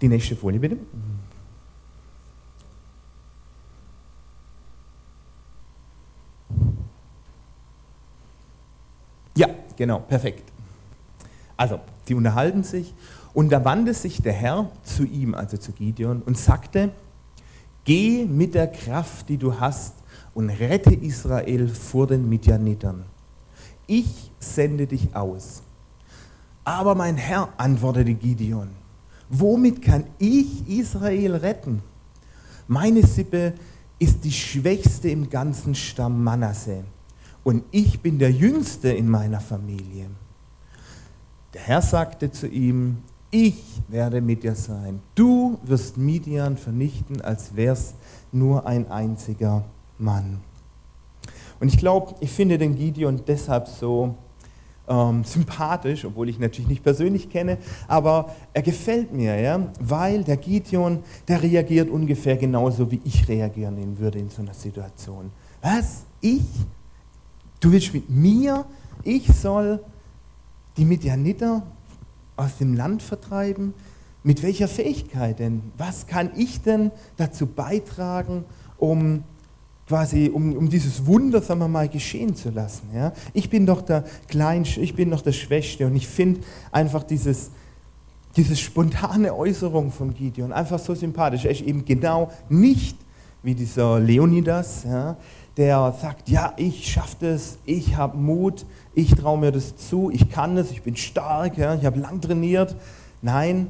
Die 0.00 0.08
nächste 0.08 0.36
Folie 0.36 0.60
bitte. 0.60 0.76
Ja, 9.36 9.48
genau, 9.76 10.00
perfekt. 10.00 10.52
Also, 11.56 11.80
die 12.08 12.14
unterhalten 12.14 12.62
sich 12.62 12.94
und 13.34 13.50
da 13.50 13.64
wandte 13.64 13.92
sich 13.92 14.22
der 14.22 14.32
Herr 14.32 14.70
zu 14.84 15.04
ihm, 15.04 15.34
also 15.34 15.56
zu 15.56 15.72
Gideon, 15.72 16.22
und 16.22 16.38
sagte, 16.38 16.90
geh 17.84 18.24
mit 18.24 18.54
der 18.54 18.68
Kraft, 18.68 19.28
die 19.28 19.36
du 19.36 19.58
hast, 19.58 19.94
und 20.32 20.50
rette 20.50 20.94
Israel 20.94 21.68
vor 21.68 22.06
den 22.06 22.28
Midianitern. 22.28 23.04
Ich 23.86 24.30
sende 24.40 24.86
dich 24.86 25.14
aus. 25.14 25.62
Aber 26.64 26.94
mein 26.94 27.16
Herr, 27.16 27.50
antwortete 27.56 28.14
Gideon, 28.14 28.70
womit 29.28 29.82
kann 29.82 30.04
ich 30.18 30.68
Israel 30.68 31.36
retten? 31.36 31.82
Meine 32.66 33.06
Sippe 33.06 33.52
ist 33.98 34.24
die 34.24 34.32
schwächste 34.32 35.10
im 35.10 35.28
ganzen 35.28 35.74
Stamm 35.74 36.24
Manasse 36.24 36.84
und 37.42 37.64
ich 37.70 38.00
bin 38.00 38.18
der 38.18 38.32
Jüngste 38.32 38.88
in 38.88 39.08
meiner 39.08 39.40
Familie. 39.40 40.06
Der 41.52 41.62
Herr 41.62 41.82
sagte 41.82 42.32
zu 42.32 42.48
ihm, 42.48 42.98
ich 43.34 43.82
werde 43.88 44.20
mit 44.20 44.44
dir 44.44 44.54
sein. 44.54 45.00
Du 45.16 45.58
wirst 45.64 45.96
Midian 45.96 46.56
vernichten, 46.56 47.20
als 47.20 47.56
wär's 47.56 47.94
nur 48.30 48.64
ein 48.64 48.88
einziger 48.88 49.64
Mann. 49.98 50.38
Und 51.58 51.66
ich 51.66 51.76
glaube, 51.76 52.14
ich 52.20 52.30
finde 52.30 52.58
den 52.58 52.76
Gideon 52.76 53.22
deshalb 53.26 53.66
so 53.66 54.14
ähm, 54.86 55.24
sympathisch, 55.24 56.04
obwohl 56.04 56.28
ich 56.28 56.36
ihn 56.36 56.42
natürlich 56.42 56.68
nicht 56.68 56.84
persönlich 56.84 57.28
kenne, 57.28 57.58
aber 57.88 58.32
er 58.52 58.62
gefällt 58.62 59.12
mir, 59.12 59.36
ja, 59.40 59.58
weil 59.80 60.22
der 60.22 60.36
Gideon, 60.36 61.02
der 61.26 61.42
reagiert 61.42 61.90
ungefähr 61.90 62.36
genauso, 62.36 62.88
wie 62.92 63.00
ich 63.02 63.26
reagieren 63.26 63.98
würde 63.98 64.20
in 64.20 64.30
so 64.30 64.42
einer 64.42 64.54
Situation. 64.54 65.32
Was? 65.60 66.04
Ich? 66.20 66.44
Du 67.58 67.72
willst 67.72 67.92
mit 67.94 68.08
mir, 68.08 68.64
ich 69.02 69.26
soll 69.26 69.80
die 70.76 70.84
Midianiter 70.84 71.64
aus 72.36 72.58
dem 72.58 72.74
Land 72.74 73.02
vertreiben? 73.02 73.74
Mit 74.22 74.42
welcher 74.42 74.68
Fähigkeit 74.68 75.38
denn? 75.38 75.62
Was 75.76 76.06
kann 76.06 76.30
ich 76.36 76.62
denn 76.62 76.90
dazu 77.16 77.46
beitragen, 77.46 78.44
um 78.78 79.22
quasi, 79.86 80.30
um, 80.32 80.56
um 80.56 80.70
dieses 80.70 81.04
Wunder, 81.06 81.42
sagen 81.42 81.60
wir 81.60 81.68
mal, 81.68 81.88
geschehen 81.88 82.34
zu 82.34 82.50
lassen? 82.50 82.88
Ja? 82.94 83.12
Ich 83.34 83.50
bin 83.50 83.66
doch 83.66 83.82
der 83.82 84.04
Kleinste, 84.28 84.80
ich 84.80 84.94
bin 84.94 85.10
doch 85.10 85.20
der 85.20 85.32
Schwächste 85.32 85.86
und 85.86 85.94
ich 85.94 86.08
finde 86.08 86.40
einfach 86.72 87.02
dieses, 87.02 87.50
diese 88.36 88.56
spontane 88.56 89.34
Äußerung 89.34 89.92
von 89.92 90.14
Gideon, 90.14 90.52
einfach 90.52 90.78
so 90.78 90.94
sympathisch. 90.94 91.44
Er 91.44 91.50
ist 91.50 91.60
eben 91.60 91.84
genau 91.84 92.30
nicht 92.48 92.96
wie 93.42 93.54
dieser 93.54 94.00
Leonidas, 94.00 94.84
ja, 94.84 95.16
der 95.56 95.94
sagt, 96.00 96.28
ja, 96.28 96.52
ich 96.56 96.90
schaffe 96.90 97.16
das, 97.20 97.58
ich 97.64 97.96
habe 97.96 98.16
Mut, 98.16 98.66
ich 98.94 99.14
traue 99.14 99.38
mir 99.38 99.52
das 99.52 99.76
zu, 99.76 100.10
ich 100.10 100.28
kann 100.30 100.56
das, 100.56 100.70
ich 100.70 100.82
bin 100.82 100.96
stark, 100.96 101.56
ja, 101.56 101.74
ich 101.74 101.84
habe 101.84 102.00
lang 102.00 102.20
trainiert. 102.20 102.74
Nein, 103.22 103.68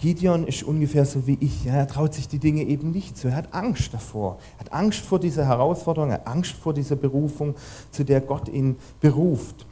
Gideon 0.00 0.46
ist 0.46 0.62
ungefähr 0.62 1.04
so 1.04 1.26
wie 1.26 1.36
ich. 1.40 1.64
Ja, 1.64 1.74
er 1.74 1.86
traut 1.86 2.14
sich 2.14 2.26
die 2.26 2.38
Dinge 2.38 2.62
eben 2.62 2.90
nicht 2.90 3.18
zu. 3.18 3.28
Er 3.28 3.36
hat 3.36 3.52
Angst 3.52 3.92
davor. 3.92 4.38
Er 4.56 4.60
hat 4.60 4.72
Angst 4.72 5.00
vor 5.00 5.18
dieser 5.18 5.46
Herausforderung, 5.46 6.10
er 6.10 6.16
hat 6.16 6.26
Angst 6.26 6.52
vor 6.52 6.72
dieser 6.72 6.96
Berufung, 6.96 7.54
zu 7.90 8.04
der 8.04 8.20
Gott 8.22 8.48
ihn 8.48 8.76
beruft. 9.00 9.66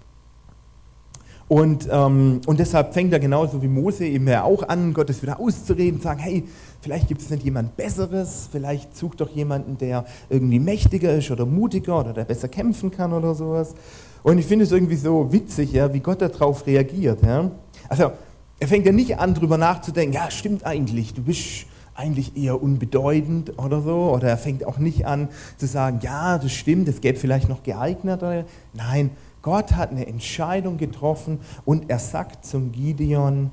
Und, 1.49 1.89
ähm, 1.91 2.43
und 2.47 2.61
deshalb 2.61 2.93
fängt 2.93 3.13
er 3.13 3.21
genauso 3.21 3.63
wie 3.63 3.69
Mose 3.69 4.05
eben 4.05 4.29
auch 4.35 4.69
an, 4.69 4.93
Gottes 4.93 5.23
wieder 5.23 5.41
auszureden, 5.41 6.01
sagen, 6.01 6.21
hey, 6.21 6.45
vielleicht 6.83 7.09
gibt 7.09 7.23
es 7.23 7.31
nicht 7.31 7.43
jemand 7.43 7.77
Besseres, 7.77 8.49
vielleicht 8.53 8.95
sucht 8.95 9.23
doch 9.23 9.31
jemanden, 9.31 9.79
der 9.79 10.05
irgendwie 10.29 10.59
mächtiger 10.59 11.15
ist 11.15 11.31
oder 11.31 11.47
mutiger 11.47 12.01
oder 12.01 12.13
der 12.13 12.25
besser 12.25 12.49
kämpfen 12.49 12.91
kann 12.91 13.15
oder 13.15 13.35
sowas. 13.35 13.75
Und 14.23 14.37
ich 14.37 14.45
finde 14.45 14.67
es 14.67 14.73
irgendwie 14.73 14.97
so 14.97 15.33
witzig, 15.33 15.73
ja, 15.73 15.93
wie 15.95 16.01
Gott 16.01 16.21
darauf 16.21 16.67
reagiert. 16.67 17.23
Ja. 17.23 17.51
Also 17.89 18.13
er 18.61 18.69
fängt 18.69 18.85
ja 18.85 18.93
nicht 18.93 19.19
an, 19.19 19.33
darüber 19.33 19.57
nachzudenken, 19.57 20.15
ja, 20.15 20.31
stimmt 20.31 20.67
eigentlich, 20.67 21.15
du 21.15 21.23
bist 21.23 21.67
eigentlich 21.99 22.37
eher 22.37 22.63
unbedeutend 22.63 23.59
oder 23.59 23.81
so. 23.81 24.13
Oder 24.13 24.29
er 24.29 24.39
fängt 24.39 24.65
auch 24.65 24.79
nicht 24.79 25.05
an 25.05 25.29
zu 25.57 25.67
sagen, 25.67 25.99
ja, 26.03 26.39
das 26.39 26.53
stimmt, 26.53 26.87
es 26.89 27.01
gäbe 27.01 27.19
vielleicht 27.19 27.49
noch 27.49 27.65
geeigneter. 27.65 28.45
Nein, 28.73 29.11
Gott 29.49 29.77
hat 29.77 29.93
eine 29.93 30.07
Entscheidung 30.07 30.77
getroffen 30.77 31.41
und 31.65 31.89
er 31.89 31.99
sagt 31.99 32.45
zum 32.45 32.71
Gideon, 32.71 33.51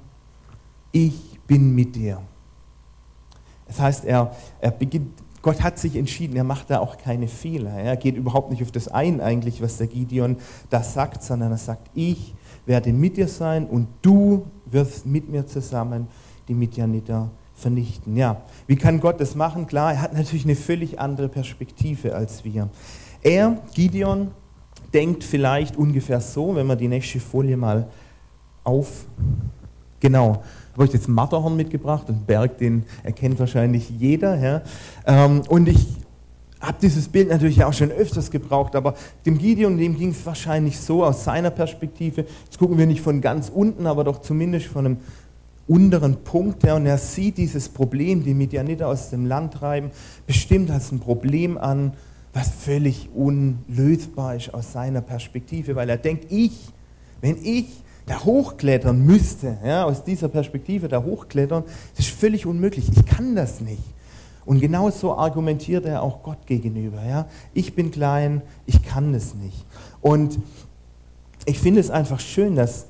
ich 0.91 1.39
bin 1.47 1.73
mit 1.73 1.95
dir. 1.95 2.21
Das 3.65 3.79
heißt, 3.79 4.03
er, 4.03 4.35
er 4.59 4.71
beginnt, 4.71 5.07
Gott 5.41 5.63
hat 5.63 5.79
sich 5.79 5.95
entschieden, 5.95 6.35
er 6.35 6.43
macht 6.43 6.69
da 6.69 6.79
auch 6.79 6.97
keine 6.97 7.29
Fehler. 7.29 7.71
Er 7.71 7.95
geht 7.95 8.17
überhaupt 8.17 8.51
nicht 8.51 8.61
auf 8.61 8.73
das 8.73 8.89
ein 8.89 9.21
eigentlich, 9.21 9.61
was 9.61 9.77
der 9.77 9.87
Gideon 9.87 10.35
da 10.69 10.83
sagt, 10.83 11.23
sondern 11.23 11.51
er 11.51 11.57
sagt, 11.57 11.89
ich 11.93 12.35
werde 12.65 12.91
mit 12.91 13.15
dir 13.15 13.29
sein 13.29 13.65
und 13.65 13.87
du 14.01 14.47
wirst 14.65 15.05
mit 15.05 15.29
mir 15.29 15.47
zusammen 15.47 16.09
die 16.49 16.55
Midianiter 16.55 17.31
vernichten. 17.53 18.17
Ja, 18.17 18.41
wie 18.67 18.75
kann 18.75 18.99
Gott 18.99 19.21
das 19.21 19.33
machen? 19.33 19.65
Klar, 19.65 19.93
er 19.93 20.01
hat 20.01 20.13
natürlich 20.13 20.43
eine 20.43 20.57
völlig 20.57 20.99
andere 20.99 21.29
Perspektive 21.29 22.15
als 22.15 22.43
wir. 22.43 22.67
Er, 23.21 23.61
Gideon, 23.73 24.31
denkt 24.95 25.25
vielleicht 25.25 25.75
ungefähr 25.75 26.21
so, 26.21 26.55
wenn 26.55 26.67
wir 26.67 26.77
die 26.77 26.87
nächste 26.87 27.19
Folie 27.19 27.57
mal 27.57 27.87
auf. 28.63 29.05
Genau, 29.99 30.41
habe 30.73 30.85
ich 30.85 30.93
jetzt 30.93 31.09
Matterhorn 31.09 31.57
mitgebracht, 31.57 32.07
einen 32.07 32.25
Berg, 32.25 32.57
den 32.59 32.83
erkennt 33.03 33.37
wahrscheinlich 33.37 33.89
jeder. 33.89 34.37
Ja. 34.39 34.61
Ähm, 35.05 35.41
und 35.49 35.67
ich 35.67 35.85
habe 36.61 36.77
dieses 36.81 37.09
Bild 37.09 37.29
natürlich 37.29 37.61
auch 37.65 37.73
schon 37.73 37.91
öfters 37.91 38.31
gebraucht, 38.31 38.75
aber 38.75 38.95
dem 39.25 39.37
Gideon, 39.37 39.77
dem 39.77 39.97
ging 39.97 40.11
es 40.11 40.25
wahrscheinlich 40.25 40.79
so 40.79 41.03
aus 41.03 41.25
seiner 41.25 41.51
Perspektive. 41.51 42.25
Jetzt 42.45 42.57
gucken 42.57 42.77
wir 42.77 42.85
nicht 42.85 43.01
von 43.01 43.19
ganz 43.19 43.49
unten, 43.53 43.87
aber 43.87 44.05
doch 44.05 44.21
zumindest 44.21 44.67
von 44.67 44.85
einem 44.85 44.97
unteren 45.67 46.23
Punkt. 46.23 46.63
Ja, 46.63 46.75
und 46.75 46.85
er 46.85 46.97
sieht 46.97 47.37
dieses 47.37 47.67
Problem, 47.67 48.23
die 48.23 48.33
Midianiter 48.33 48.87
aus 48.87 49.09
dem 49.09 49.25
Land 49.25 49.55
treiben, 49.55 49.91
bestimmt 50.25 50.71
als 50.71 50.91
ein 50.93 51.01
Problem 51.01 51.57
an, 51.57 51.93
was 52.36 52.50
völlig 52.50 53.10
unlösbar 53.15 54.36
ist 54.36 54.54
aus 54.54 54.74
seiner 54.74 55.00
Perspektive, 55.00 55.74
weil 55.75 55.89
er 55.89 55.98
denkt, 55.98 56.30
ich, 56.30 56.51
wenn 57.22 57.38
ich 57.42 57.68
da 58.06 58.25
hochklettern 58.25 59.00
müsste, 59.04 59.58
ja, 59.63 59.86
aus 59.86 60.04
dieser 60.04 60.27
Perspektive 60.27 60.89
da 60.89 61.01
hochklettern, 61.01 61.63
das 61.96 62.08
ist 62.08 62.13
völlig 62.13 62.46
unmöglich. 62.46 62.89
Ich 62.94 63.06
kann 63.06 63.38
das 63.38 63.62
nicht. 63.62 63.82
Und 64.46 64.60
genau 64.60 64.92
so 64.92 65.15
argumentiert 65.15 65.86
er 65.86 66.04
auch 66.04 66.24
Gott 66.24 66.46
gegenüber. 66.46 67.04
Ja. 67.06 67.25
Ich 67.54 67.74
bin 67.74 67.89
klein, 67.89 68.42
ich 68.65 68.84
kann 68.84 69.13
das 69.13 69.34
nicht. 69.34 69.65
Und 70.01 70.38
ich 71.46 71.58
finde 71.58 71.80
es 71.80 71.89
einfach 71.89 72.20
schön, 72.20 72.56
dass 72.56 72.86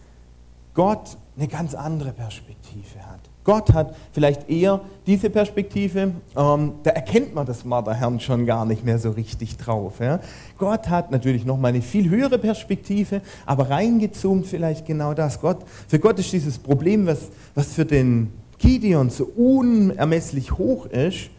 Gott 0.74 1.18
eine 1.38 1.48
ganz 1.48 1.76
andere 1.76 2.14
Perspektive 2.14 3.00
hat. 3.06 3.15
Gott 3.46 3.74
hat 3.74 3.96
vielleicht 4.12 4.50
eher 4.50 4.82
diese 5.06 5.30
Perspektive, 5.30 6.12
ähm, 6.36 6.74
da 6.84 6.90
erkennt 6.90 7.34
man 7.34 7.46
das 7.46 7.64
Marderherrn 7.64 8.20
schon 8.20 8.46
gar 8.46 8.66
nicht 8.66 8.84
mehr 8.84 8.98
so 8.98 9.12
richtig 9.12 9.56
drauf. 9.58 10.00
Ja? 10.00 10.20
Gott 10.58 10.90
hat 10.90 11.12
natürlich 11.12 11.46
nochmal 11.46 11.70
eine 11.70 11.84
viel 11.84 12.10
höhere 12.10 12.40
Perspektive, 12.40 13.22
aber 13.46 13.70
reingezoomt 13.70 14.48
vielleicht 14.48 14.86
genau 14.88 15.14
das. 15.14 15.40
Gott, 15.40 15.60
für 15.88 16.00
Gott 16.00 16.20
ist 16.20 16.34
dieses 16.34 16.58
Problem, 16.58 17.06
was, 17.06 17.30
was 17.54 17.74
für 17.74 17.86
den 17.86 18.34
Gideon 18.58 19.12
so 19.12 19.26
unermesslich 19.26 20.58
hoch 20.58 20.88
ist, 20.88 21.30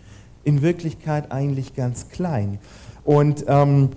in 0.44 0.62
Wirklichkeit 0.62 1.32
eigentlich 1.32 1.74
ganz 1.74 2.08
klein. 2.08 2.60
Und 3.04 3.44
ähm, 3.48 3.90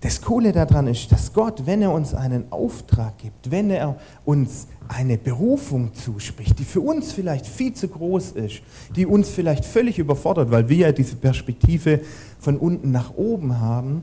das 0.00 0.22
Coole 0.22 0.52
daran 0.52 0.86
ist, 0.86 1.12
dass 1.12 1.32
Gott, 1.32 1.66
wenn 1.66 1.82
er 1.82 1.92
uns 1.92 2.14
einen 2.14 2.50
Auftrag 2.50 3.18
gibt, 3.18 3.50
wenn 3.50 3.70
er 3.70 3.96
uns 4.24 4.66
eine 4.88 5.18
Berufung 5.18 5.92
zuspricht, 5.92 6.58
die 6.58 6.64
für 6.64 6.80
uns 6.80 7.12
vielleicht 7.12 7.46
viel 7.46 7.74
zu 7.74 7.88
groß 7.88 8.32
ist, 8.32 8.62
die 8.96 9.04
uns 9.04 9.28
vielleicht 9.28 9.64
völlig 9.64 9.98
überfordert, 9.98 10.50
weil 10.50 10.68
wir 10.68 10.76
ja 10.78 10.92
diese 10.92 11.16
Perspektive 11.16 12.00
von 12.38 12.56
unten 12.56 12.90
nach 12.90 13.14
oben 13.14 13.60
haben, 13.60 14.02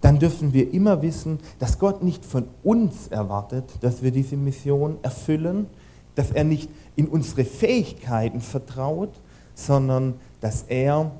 dann 0.00 0.18
dürfen 0.18 0.52
wir 0.54 0.72
immer 0.72 1.02
wissen, 1.02 1.38
dass 1.58 1.78
Gott 1.78 2.02
nicht 2.02 2.24
von 2.24 2.44
uns 2.62 3.08
erwartet, 3.08 3.64
dass 3.80 4.02
wir 4.02 4.10
diese 4.10 4.36
Mission 4.36 4.96
erfüllen, 5.02 5.66
dass 6.14 6.30
er 6.30 6.44
nicht 6.44 6.70
in 6.96 7.06
unsere 7.06 7.44
Fähigkeiten 7.44 8.40
vertraut, 8.40 9.12
sondern 9.54 10.14
dass 10.40 10.62
er 10.62 11.10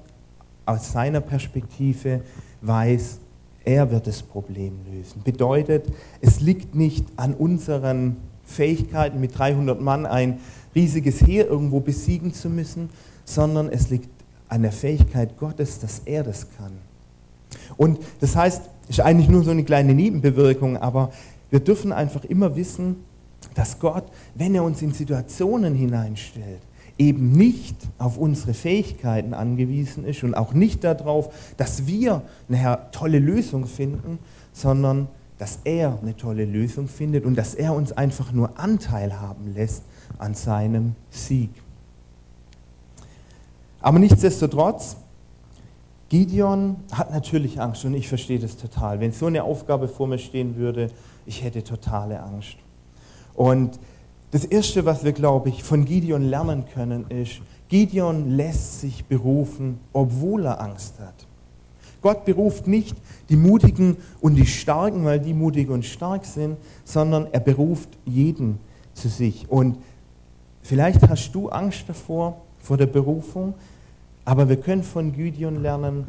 aus 0.65 0.93
seiner 0.93 1.21
Perspektive 1.21 2.23
weiß, 2.63 3.19
er 3.69 3.91
wird 3.91 4.07
das 4.07 4.23
Problem 4.23 4.79
lösen. 4.91 5.23
Bedeutet, 5.23 5.85
es 6.23 6.41
liegt 6.41 6.75
nicht 6.75 7.05
an 7.17 7.35
unseren 7.35 8.17
Fähigkeiten, 8.45 9.21
mit 9.21 9.39
300 9.39 9.79
Mann 9.79 10.07
ein 10.07 10.41
riesiges 10.75 11.21
Heer 11.21 11.47
irgendwo 11.47 11.81
besiegen 11.81 12.33
zu 12.33 12.49
müssen, 12.49 12.89
sondern 13.27 13.69
es 13.69 13.91
liegt 13.91 14.09
an 14.49 14.63
der 14.63 14.73
Fähigkeit 14.73 15.37
Gottes, 15.37 15.81
dass 15.81 16.01
er 16.07 16.25
das 16.25 16.47
kann. 16.57 16.73
Und 17.77 17.99
das 18.21 18.35
heißt, 18.35 18.63
ist 18.89 19.01
eigentlich 19.01 19.29
nur 19.29 19.45
so 19.45 19.51
eine 19.51 19.65
kleine 19.65 19.93
Nebenbewirkung, 19.93 20.79
aber 20.79 21.13
wir 21.51 21.61
dürfen 21.61 21.93
einfach 21.93 22.25
immer 22.25 22.57
wissen, 22.57 22.97
dass 23.55 23.79
Gott, 23.79 24.05
wenn 24.35 24.55
er 24.55 24.65
uns 24.65 24.81
in 24.81 24.95
Situationen 24.95 25.75
hineinstellt, 25.75 26.63
eben 26.99 27.33
nicht 27.33 27.77
auf 27.99 28.19
unsere 28.19 28.55
Fähigkeiten 28.55 29.33
angewiesen 29.33 30.05
ist 30.05 30.25
und 30.25 30.35
auch 30.35 30.53
nicht 30.53 30.83
darauf, 30.85 31.33
dass 31.57 31.87
wir 31.87 32.23
eine 32.49 32.79
tolle 32.91 33.21
Lösung 33.21 33.67
finden, 33.67 34.19
sondern 34.53 35.07
dass 35.39 35.61
er 35.63 35.99
eine 36.03 36.17
tolle 36.17 36.45
Lösung 36.45 36.89
findet 36.89 37.25
und 37.25 37.37
dass 37.37 37.55
er 37.55 37.75
uns 37.75 37.93
einfach 37.93 38.33
nur 38.33 38.59
Anteil 38.59 39.21
haben 39.21 39.55
lässt 39.55 39.85
an 40.19 40.35
seinem 40.35 40.97
Sieg. 41.11 41.51
Aber 43.81 44.01
nichtsdestotrotz, 44.01 44.97
Gideon 46.09 46.77
hat 46.91 47.13
natürlich 47.13 47.61
Angst 47.61 47.85
und 47.85 47.95
ich 47.95 48.09
verstehe 48.09 48.41
das 48.41 48.57
total. 48.57 48.99
Wenn 48.99 49.13
so 49.13 49.27
eine 49.27 49.45
Aufgabe 49.45 49.87
vor 49.87 50.09
mir 50.09 50.19
stehen 50.19 50.57
würde, 50.57 50.91
ich 51.27 51.45
hätte 51.45 51.63
totale 51.63 52.21
Angst. 52.21 52.57
Und 53.35 53.79
das 54.31 54.45
Erste, 54.45 54.85
was 54.85 55.05
wir, 55.05 55.13
glaube 55.13 55.49
ich, 55.49 55.63
von 55.63 55.85
Gideon 55.85 56.23
lernen 56.23 56.65
können, 56.73 57.07
ist, 57.09 57.41
Gideon 57.69 58.31
lässt 58.31 58.81
sich 58.81 59.05
berufen, 59.05 59.79
obwohl 59.93 60.47
er 60.47 60.61
Angst 60.61 60.99
hat. 61.01 61.27
Gott 62.01 62.25
beruft 62.25 62.67
nicht 62.67 62.97
die 63.29 63.37
Mutigen 63.37 63.97
und 64.21 64.37
die 64.37 64.47
Starken, 64.47 65.05
weil 65.05 65.19
die 65.19 65.35
mutig 65.35 65.69
und 65.69 65.85
stark 65.85 66.25
sind, 66.25 66.57
sondern 66.85 67.27
er 67.33 67.41
beruft 67.41 67.89
jeden 68.05 68.59
zu 68.95 69.09
sich. 69.09 69.51
Und 69.51 69.79
vielleicht 70.63 71.09
hast 71.09 71.33
du 71.33 71.49
Angst 71.49 71.85
davor, 71.89 72.41
vor 72.61 72.77
der 72.77 72.87
Berufung, 72.87 73.55
aber 74.25 74.49
wir 74.49 74.57
können 74.57 74.83
von 74.83 75.13
Gideon 75.13 75.63
lernen, 75.63 76.07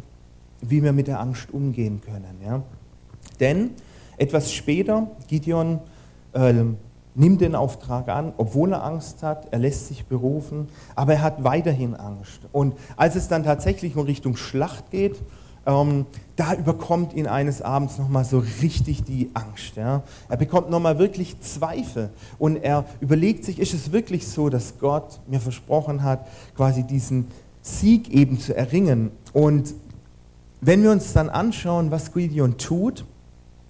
wie 0.61 0.83
wir 0.83 0.91
mit 0.91 1.07
der 1.07 1.19
Angst 1.19 1.51
umgehen 1.51 2.01
können. 2.01 2.38
Ja? 2.45 2.61
Denn 3.39 3.71
etwas 4.17 4.51
später, 4.51 5.09
Gideon 5.27 5.79
äh, 6.33 6.53
nimmt 7.15 7.41
den 7.41 7.55
Auftrag 7.55 8.07
an, 8.07 8.33
obwohl 8.37 8.73
er 8.73 8.83
Angst 8.83 9.23
hat, 9.23 9.47
er 9.51 9.59
lässt 9.59 9.87
sich 9.87 10.05
berufen, 10.05 10.69
aber 10.95 11.13
er 11.13 11.21
hat 11.21 11.43
weiterhin 11.43 11.95
Angst. 11.95 12.41
Und 12.51 12.75
als 12.95 13.15
es 13.15 13.27
dann 13.27 13.43
tatsächlich 13.43 13.95
in 13.95 14.01
Richtung 14.03 14.35
Schlacht 14.35 14.91
geht, 14.91 15.17
ähm, 15.65 16.05
da 16.35 16.53
überkommt 16.53 17.13
ihn 17.13 17.27
eines 17.27 17.61
Abends 17.61 17.97
nochmal 17.97 18.23
so 18.23 18.43
richtig 18.61 19.03
die 19.03 19.29
Angst. 19.33 19.75
Ja? 19.75 20.03
Er 20.29 20.37
bekommt 20.37 20.69
nochmal 20.69 20.97
wirklich 20.97 21.39
Zweifel 21.41 22.09
und 22.37 22.57
er 22.57 22.85
überlegt 23.01 23.43
sich, 23.43 23.59
ist 23.59 23.73
es 23.73 23.91
wirklich 23.91 24.27
so, 24.27 24.49
dass 24.49 24.79
Gott 24.79 25.19
mir 25.27 25.39
versprochen 25.39 26.03
hat, 26.03 26.27
quasi 26.55 26.83
diesen 26.83 27.27
Sieg 27.61 28.09
eben 28.09 28.39
zu 28.39 28.55
erringen. 28.55 29.11
Und 29.33 29.73
wenn 30.61 30.81
wir 30.81 30.91
uns 30.91 31.13
dann 31.13 31.29
anschauen, 31.29 31.91
was 31.91 32.13
Gideon 32.13 32.57
tut, 32.57 33.05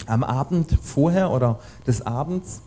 am 0.06 0.24
Abend 0.24 0.78
vorher 0.82 1.32
oder 1.32 1.60
des 1.86 2.06
Abends, 2.06 2.62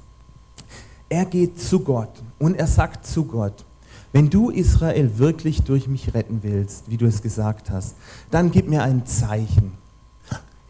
er 1.12 1.26
geht 1.26 1.60
zu 1.60 1.80
Gott 1.80 2.22
und 2.38 2.56
er 2.56 2.66
sagt 2.66 3.06
zu 3.06 3.26
Gott, 3.26 3.66
wenn 4.12 4.30
du 4.30 4.48
Israel 4.48 5.18
wirklich 5.18 5.62
durch 5.62 5.86
mich 5.86 6.14
retten 6.14 6.38
willst, 6.42 6.90
wie 6.90 6.96
du 6.96 7.04
es 7.04 7.20
gesagt 7.20 7.70
hast, 7.70 7.96
dann 8.30 8.50
gib 8.50 8.66
mir 8.66 8.82
ein 8.82 9.04
Zeichen. 9.04 9.72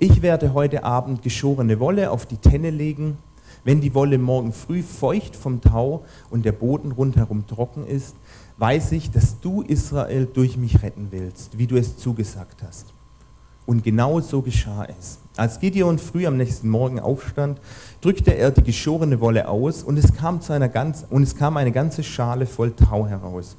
Ich 0.00 0.20
werde 0.20 0.52
heute 0.52 0.82
Abend 0.82 1.22
geschorene 1.22 1.78
Wolle 1.78 2.10
auf 2.10 2.26
die 2.26 2.38
Tenne 2.38 2.70
legen. 2.70 3.18
Wenn 3.62 3.80
die 3.80 3.94
Wolle 3.94 4.18
morgen 4.18 4.52
früh 4.52 4.82
feucht 4.82 5.36
vom 5.36 5.60
Tau 5.60 6.04
und 6.28 6.44
der 6.44 6.50
Boden 6.50 6.90
rundherum 6.90 7.46
trocken 7.46 7.86
ist, 7.86 8.16
weiß 8.56 8.90
ich, 8.92 9.12
dass 9.12 9.38
du 9.38 9.62
Israel 9.62 10.26
durch 10.26 10.56
mich 10.56 10.82
retten 10.82 11.06
willst, 11.12 11.56
wie 11.56 11.68
du 11.68 11.76
es 11.76 11.98
zugesagt 11.98 12.64
hast. 12.64 12.86
Und 13.64 13.84
genau 13.84 14.18
so 14.18 14.42
geschah 14.42 14.86
es. 14.86 15.18
Als 15.36 15.60
Gideon 15.60 15.98
früh 15.98 16.26
am 16.26 16.36
nächsten 16.36 16.68
Morgen 16.68 17.00
aufstand, 17.00 17.58
drückte 18.02 18.36
er 18.36 18.50
die 18.50 18.62
geschorene 18.62 19.20
Wolle 19.20 19.48
aus 19.48 19.82
und 19.82 19.96
es 19.96 20.14
kam, 20.14 20.42
zu 20.42 20.52
einer 20.52 20.68
ganz, 20.68 21.06
und 21.08 21.22
es 21.22 21.36
kam 21.36 21.56
eine 21.56 21.72
ganze 21.72 22.02
Schale 22.02 22.44
voll 22.44 22.72
Tau 22.72 23.06
heraus. 23.06 23.56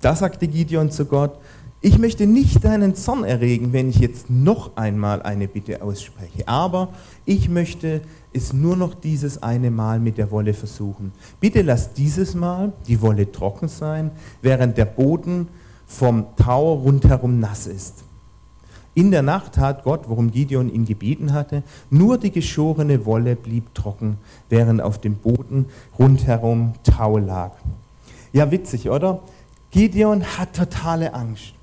Da 0.00 0.14
sagte 0.14 0.48
Gideon 0.48 0.90
zu 0.90 1.04
Gott, 1.04 1.38
ich 1.80 1.98
möchte 1.98 2.26
nicht 2.26 2.64
deinen 2.64 2.94
Zorn 2.94 3.22
erregen, 3.22 3.72
wenn 3.72 3.90
ich 3.90 3.98
jetzt 3.98 4.30
noch 4.30 4.76
einmal 4.76 5.22
eine 5.22 5.46
Bitte 5.46 5.82
ausspreche, 5.82 6.48
aber 6.48 6.88
ich 7.24 7.48
möchte 7.48 8.00
es 8.32 8.52
nur 8.52 8.76
noch 8.76 8.94
dieses 8.94 9.42
eine 9.42 9.70
Mal 9.70 10.00
mit 10.00 10.18
der 10.18 10.30
Wolle 10.30 10.54
versuchen. 10.54 11.12
Bitte 11.38 11.62
lass 11.62 11.92
dieses 11.92 12.34
Mal 12.34 12.72
die 12.86 13.00
Wolle 13.02 13.30
trocken 13.30 13.68
sein, 13.68 14.10
während 14.42 14.78
der 14.78 14.86
Boden 14.86 15.48
vom 15.86 16.26
Tau 16.36 16.74
rundherum 16.74 17.38
nass 17.40 17.66
ist. 17.66 18.04
In 18.98 19.12
der 19.12 19.22
Nacht 19.22 19.52
tat 19.52 19.84
Gott, 19.84 20.08
worum 20.08 20.32
Gideon 20.32 20.68
ihn 20.74 20.84
gebeten 20.84 21.32
hatte, 21.32 21.62
nur 21.88 22.18
die 22.18 22.32
geschorene 22.32 23.06
Wolle 23.06 23.36
blieb 23.36 23.72
trocken, 23.72 24.18
während 24.48 24.82
auf 24.82 24.98
dem 24.98 25.14
Boden 25.14 25.66
rundherum 25.96 26.72
Tau 26.82 27.16
lag. 27.18 27.52
Ja, 28.32 28.50
witzig, 28.50 28.90
oder? 28.90 29.20
Gideon 29.70 30.24
hat 30.24 30.56
totale 30.56 31.14
Angst. 31.14 31.54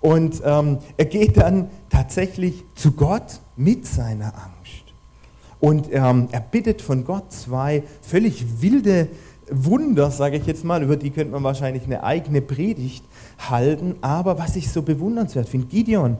Und 0.00 0.40
ähm, 0.42 0.78
er 0.96 1.04
geht 1.04 1.36
dann 1.36 1.68
tatsächlich 1.90 2.64
zu 2.74 2.92
Gott 2.92 3.40
mit 3.54 3.84
seiner 3.84 4.28
Angst. 4.28 4.84
Und 5.60 5.88
ähm, 5.92 6.28
er 6.32 6.40
bittet 6.40 6.80
von 6.80 7.04
Gott 7.04 7.30
zwei 7.30 7.82
völlig 8.00 8.62
wilde 8.62 9.08
Wunder, 9.50 10.10
sage 10.10 10.38
ich 10.38 10.46
jetzt 10.46 10.64
mal, 10.64 10.82
über 10.82 10.96
die 10.96 11.10
könnte 11.10 11.32
man 11.32 11.42
wahrscheinlich 11.42 11.84
eine 11.84 12.02
eigene 12.02 12.40
Predigt 12.40 13.04
halten. 13.38 13.96
Aber 14.00 14.38
was 14.38 14.56
ich 14.56 14.70
so 14.70 14.80
bewundernswert 14.80 15.50
finde, 15.50 15.66
Gideon 15.66 16.16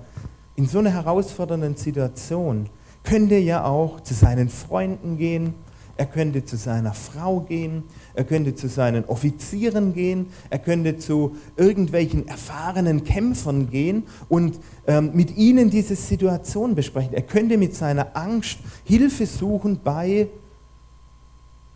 in 0.59 0.67
so 0.67 0.81
einer 0.81 0.91
herausfordernden 0.91 1.77
Situation 1.77 2.69
könnte 3.05 3.37
ja 3.37 3.65
auch 3.65 4.00
zu 4.00 4.12
seinen 4.12 4.49
Freunden 4.49 5.17
gehen, 5.17 5.55
er 5.97 6.07
könnte 6.07 6.45
zu 6.45 6.57
seiner 6.57 6.95
Frau 6.95 7.41
gehen, 7.41 7.85
er 8.15 8.25
könnte 8.25 8.57
zu 8.57 8.69
seinen 8.69 9.05
Offizieren 9.05 9.95
gehen, 9.95 10.27
er 10.50 10.59
könnte 10.59 10.99
zu 10.99 11.37
irgendwelchen 11.57 12.27
erfahrenen 12.27 13.05
Kämpfern 13.05 13.71
gehen 13.71 14.03
und 14.29 14.59
ähm, 14.88 15.12
mit 15.15 15.37
ihnen 15.37 15.71
diese 15.71 15.95
Situation 15.95 16.75
besprechen. 16.75 17.15
Er 17.15 17.23
könnte 17.23 17.57
mit 17.57 17.77
seiner 17.77 18.17
Angst 18.17 18.59
Hilfe 18.83 19.27
suchen 19.27 19.79
bei, 19.85 20.27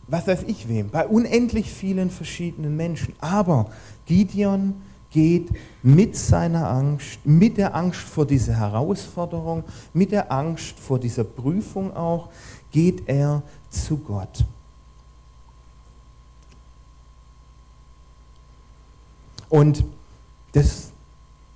was 0.09 0.27
weiß 0.27 0.43
ich 0.49 0.69
wem, 0.69 0.91
bei 0.91 1.07
unendlich 1.07 1.71
vielen 1.71 2.11
verschiedenen 2.11 2.77
Menschen. 2.77 3.15
Aber 3.21 3.71
Gideon 4.07 4.75
geht 5.13 5.51
mit 5.83 6.17
seiner 6.17 6.69
Angst, 6.69 7.21
mit 7.25 7.59
der 7.59 7.75
Angst 7.75 8.01
vor 8.01 8.27
dieser 8.27 8.55
Herausforderung, 8.55 9.65
mit 9.93 10.11
der 10.11 10.33
Angst 10.33 10.79
vor 10.79 10.99
dieser 10.99 11.25
Prüfung 11.25 11.95
auch, 11.95 12.31
geht 12.71 13.09
er 13.09 13.43
zu 13.71 13.99
Gott. 13.99 14.45
Und 19.49 19.85
das 20.53 20.93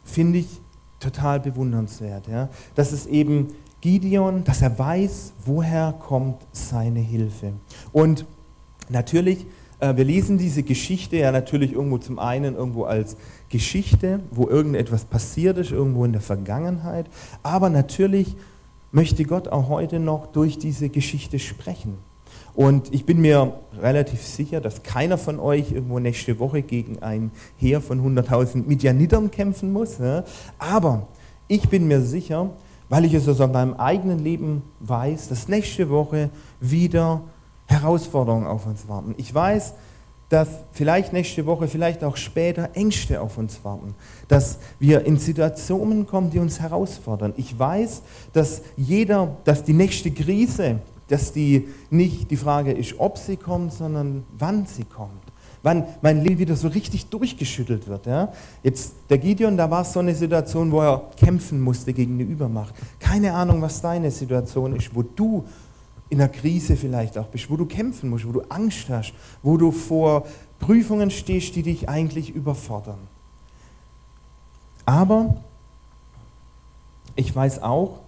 finde 0.05 0.41
ich 0.41 0.61
total 1.01 1.41
bewundernswert, 1.41 2.29
ja? 2.29 2.51
dass 2.75 2.93
es 2.93 3.07
eben 3.07 3.55
Gideon, 3.81 4.45
dass 4.45 4.63
er 4.63 4.79
weiß, 4.79 5.33
woher 5.45 5.95
kommt 5.99 6.43
seine 6.53 7.01
Hilfe. 7.01 7.53
Und 7.93 8.27
natürlich, 8.89 9.47
äh, 9.81 9.97
wir 9.97 10.05
lesen 10.05 10.39
diese 10.39 10.63
Geschichte 10.63 11.17
ja 11.17 11.33
natürlich 11.33 11.73
irgendwo 11.73 11.99
zum 11.99 12.19
einen 12.19 12.55
irgendwo 12.55 12.85
als 12.85 13.17
Geschichte, 13.49 14.21
wo 14.31 14.49
irgendetwas 14.49 15.05
passiert 15.05 15.59
ist, 15.59 15.71
irgendwo 15.71 16.05
in 16.05 16.13
der 16.13 16.21
Vergangenheit. 16.21 17.07
Aber 17.43 17.71
natürlich 17.71 18.37
möchte 18.93 19.25
Gott 19.25 19.49
auch 19.49 19.69
heute 19.69 20.01
noch 20.01 20.27
durch 20.27 20.59
diese 20.59 20.89
Geschichte 20.89 21.39
sprechen. 21.39 21.99
Und 22.55 22.93
ich 22.95 23.05
bin 23.05 23.21
mir 23.21 23.53
relativ 23.79 24.23
sicher, 24.23 24.63
dass 24.63 24.83
keiner 24.83 25.19
von 25.19 25.39
euch 25.39 25.73
irgendwo 25.73 25.99
nächste 25.99 26.39
Woche 26.39 26.63
gegen 26.63 27.03
ein 27.03 27.31
Heer 27.59 27.83
von 27.83 28.01
100.000 28.01 28.67
Midianitern 28.67 29.31
kämpfen 29.31 29.73
muss. 29.73 29.99
Aber 30.59 31.07
ich 31.49 31.69
bin 31.69 31.87
mir 31.87 32.01
sicher, 32.01 32.51
weil 32.89 33.05
ich 33.05 33.13
es 33.13 33.29
aus 33.29 33.39
meinem 33.39 33.75
eigenen 33.75 34.21
Leben 34.21 34.63
weiß, 34.81 35.29
dass 35.29 35.49
nächste 35.49 35.91
Woche 35.91 36.31
wieder 36.59 37.21
Herausforderungen 37.67 38.47
auf 38.47 38.67
uns 38.67 38.89
warten. 38.89 39.15
Ich 39.19 39.35
weiß, 39.35 39.75
dass 40.29 40.49
vielleicht 40.73 41.13
nächste 41.13 41.47
Woche, 41.47 41.69
vielleicht 41.69 42.03
auch 42.03 42.17
später 42.17 42.71
Ängste 42.75 43.21
auf 43.21 43.39
uns 43.39 43.63
warten, 43.63 43.95
dass 44.29 44.59
wir 44.79 45.05
in 45.05 45.19
Situationen 45.19 46.07
kommen, 46.07 46.31
die 46.31 46.39
uns 46.39 46.61
herausfordern. 46.61 47.33
Ich 47.37 47.57
weiß, 47.57 48.03
dass 48.33 48.63
jeder, 48.77 49.37
dass 49.45 49.63
die 49.63 49.73
nächste 49.73 50.11
Krise, 50.11 50.81
dass 51.09 51.33
die 51.33 51.69
nicht 51.91 52.31
die 52.31 52.37
Frage 52.37 52.73
ist, 52.73 52.97
ob 52.99 53.19
sie 53.19 53.37
kommt, 53.37 53.73
sondern 53.73 54.25
wann 54.37 54.67
sie 54.67 54.85
kommt. 54.85 55.23
Wann 55.63 55.85
mein 56.01 56.23
Leben 56.23 56.39
wieder 56.39 56.55
so 56.55 56.69
richtig 56.69 57.07
durchgeschüttelt 57.07 57.89
wird. 57.89 58.07
Ja? 58.07 58.33
Jetzt 58.63 58.95
der 59.09 59.19
Gideon, 59.19 59.57
da 59.57 59.69
war 59.71 59.83
es 59.83 59.93
so 59.93 60.01
eine 60.01 60.15
Situation, 60.15 60.71
wo 60.71 60.81
er 60.81 61.11
kämpfen 61.17 61.61
musste 61.61 61.93
gegen 61.93 62.15
eine 62.15 62.23
Übermacht. 62.23 62.75
Keine 63.01 63.33
Ahnung, 63.33 63.63
was 63.63 63.81
deine 63.81 64.11
Situation 64.11 64.77
ist, 64.77 64.95
wo 64.95 65.03
du 65.03 65.45
in 66.09 66.21
einer 66.21 66.29
Krise 66.29 66.77
vielleicht 66.77 67.19
auch 67.19 67.27
bist, 67.27 67.51
wo 67.51 67.57
du 67.57 67.67
kämpfen 67.67 68.11
musst, 68.11 68.27
wo 68.27 68.33
du 68.33 68.43
Angst 68.49 68.89
hast, 68.89 69.13
wo 69.43 69.57
du 69.57 69.73
vor 69.73 70.27
Prüfungen 70.61 71.11
stehst, 71.11 71.57
die 71.57 71.63
dich 71.63 71.89
eigentlich 71.89 72.31
überfordern. 72.31 72.99
Aber 74.85 75.43
ich 77.17 77.35
weiß 77.35 77.63
auch, 77.63 78.01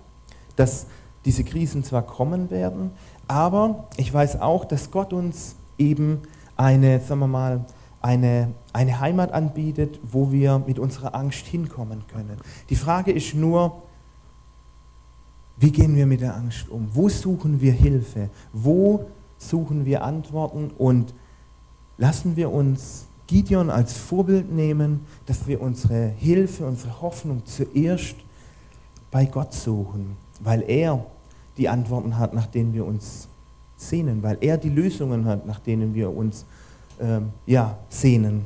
dass 0.56 0.86
diese 1.24 1.42
Krisen 1.44 1.82
zwar 1.82 2.02
kommen 2.02 2.50
werden, 2.50 2.92
aber 3.26 3.88
ich 3.96 4.12
weiß 4.12 4.40
auch, 4.40 4.64
dass 4.64 4.90
Gott 4.90 5.12
uns 5.12 5.56
eben 5.76 6.22
eine, 6.56 7.00
sagen 7.00 7.20
wir 7.20 7.26
mal, 7.26 7.64
eine, 8.00 8.52
eine 8.72 9.00
Heimat 9.00 9.32
anbietet, 9.32 9.98
wo 10.02 10.30
wir 10.30 10.62
mit 10.66 10.78
unserer 10.78 11.14
Angst 11.14 11.46
hinkommen 11.46 12.04
können. 12.06 12.36
Die 12.70 12.76
Frage 12.76 13.12
ist 13.12 13.34
nur, 13.34 13.82
wie 15.60 15.72
gehen 15.72 15.96
wir 15.96 16.06
mit 16.06 16.20
der 16.20 16.36
Angst 16.36 16.68
um? 16.68 16.88
Wo 16.92 17.08
suchen 17.08 17.60
wir 17.60 17.72
Hilfe? 17.72 18.30
Wo 18.52 19.06
suchen 19.38 19.84
wir 19.84 20.04
Antworten? 20.04 20.70
Und 20.78 21.14
lassen 21.96 22.36
wir 22.36 22.52
uns 22.52 23.06
Gideon 23.26 23.68
als 23.68 23.96
Vorbild 23.96 24.52
nehmen, 24.52 25.00
dass 25.26 25.46
wir 25.46 25.60
unsere 25.60 26.08
Hilfe, 26.08 26.64
unsere 26.64 27.00
Hoffnung 27.02 27.44
zuerst 27.44 28.16
bei 29.10 29.26
Gott 29.26 29.52
suchen, 29.52 30.16
weil 30.40 30.62
er 30.68 31.04
die 31.56 31.68
Antworten 31.68 32.18
hat, 32.18 32.34
nach 32.34 32.46
denen 32.46 32.72
wir 32.72 32.86
uns 32.86 33.28
sehnen, 33.76 34.22
weil 34.22 34.38
er 34.40 34.58
die 34.58 34.70
Lösungen 34.70 35.24
hat, 35.24 35.46
nach 35.46 35.58
denen 35.58 35.94
wir 35.94 36.14
uns 36.14 36.44
ähm, 37.00 37.30
ja, 37.46 37.78
sehnen. 37.88 38.44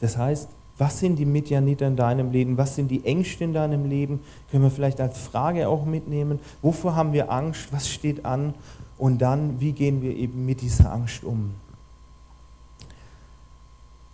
Das 0.00 0.16
heißt, 0.16 0.48
was 0.80 0.98
sind 0.98 1.16
die 1.16 1.26
Midianiter 1.26 1.86
in 1.86 1.94
deinem 1.94 2.32
Leben? 2.32 2.56
Was 2.56 2.74
sind 2.74 2.90
die 2.90 3.04
Ängste 3.04 3.44
in 3.44 3.52
deinem 3.52 3.84
Leben? 3.84 4.20
Können 4.50 4.62
wir 4.62 4.70
vielleicht 4.70 4.98
als 4.98 5.18
Frage 5.18 5.68
auch 5.68 5.84
mitnehmen. 5.84 6.40
Wovor 6.62 6.96
haben 6.96 7.12
wir 7.12 7.30
Angst? 7.30 7.70
Was 7.70 7.86
steht 7.90 8.24
an? 8.24 8.54
Und 8.96 9.20
dann, 9.20 9.60
wie 9.60 9.72
gehen 9.72 10.00
wir 10.00 10.16
eben 10.16 10.46
mit 10.46 10.62
dieser 10.62 10.90
Angst 10.90 11.22
um? 11.22 11.50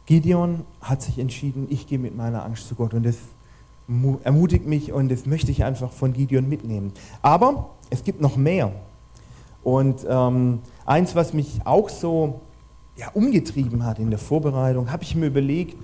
Gideon 0.07 0.63
hat 0.81 1.03
sich 1.03 1.21
entschieden, 1.21 1.69
ich 1.71 1.87
gehe 1.87 2.01
mit 2.01 2.17
meiner 2.17 2.45
Angst 2.45 2.67
zu 2.67 2.75
Gott. 2.75 2.95
Und 2.95 3.07
das 3.07 3.17
ermutigt 4.25 4.67
mich 4.67 4.93
und 4.93 5.09
das 5.09 5.25
möchte 5.25 5.53
ich 5.53 5.63
einfach 5.63 5.93
von 5.93 6.13
Gideon 6.13 6.49
mitnehmen. 6.49 6.93
Aber 7.23 7.71
es 7.91 8.03
gibt 8.03 8.21
noch 8.21 8.37
mehr. 8.37 8.73
Und 9.63 10.05
ähm, 10.09 10.59
eins, 10.85 11.15
was 11.15 11.33
mich 11.33 11.61
auch 11.65 11.89
so 11.89 12.41
ja, 12.97 13.09
umgetrieben 13.15 13.85
hat 13.85 14.01
in 14.01 14.11
der 14.11 14.19
Vorbereitung, 14.19 14.91
habe 14.91 15.05
ich 15.05 15.15
mir 15.15 15.27
überlegt, 15.27 15.77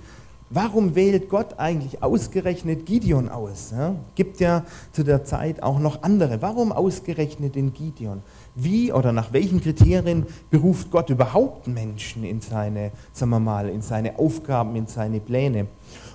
Warum 0.55 0.93
wählt 0.93 1.29
Gott 1.29 1.57
eigentlich 1.57 2.03
ausgerechnet 2.03 2.85
Gideon 2.85 3.27
aus? 3.27 3.73
Ja, 3.75 3.95
gibt 4.13 4.39
ja 4.39 4.63
zu 4.91 5.03
der 5.03 5.23
Zeit 5.23 5.63
auch 5.63 5.79
noch 5.79 6.03
andere. 6.03 6.43
Warum 6.43 6.71
ausgerechnet 6.71 7.55
den 7.55 7.73
Gideon? 7.73 8.21
Wie 8.53 8.93
oder 8.93 9.11
nach 9.11 9.33
welchen 9.33 9.61
Kriterien 9.61 10.27
beruft 10.51 10.91
Gott 10.91 11.09
überhaupt 11.09 11.67
Menschen 11.67 12.23
in 12.23 12.39
seine, 12.39 12.91
sagen 13.13 13.31
wir 13.31 13.39
mal, 13.39 13.67
in 13.67 13.81
seine 13.81 14.19
Aufgaben, 14.19 14.75
in 14.75 14.85
seine 14.85 15.19
Pläne? 15.19 15.65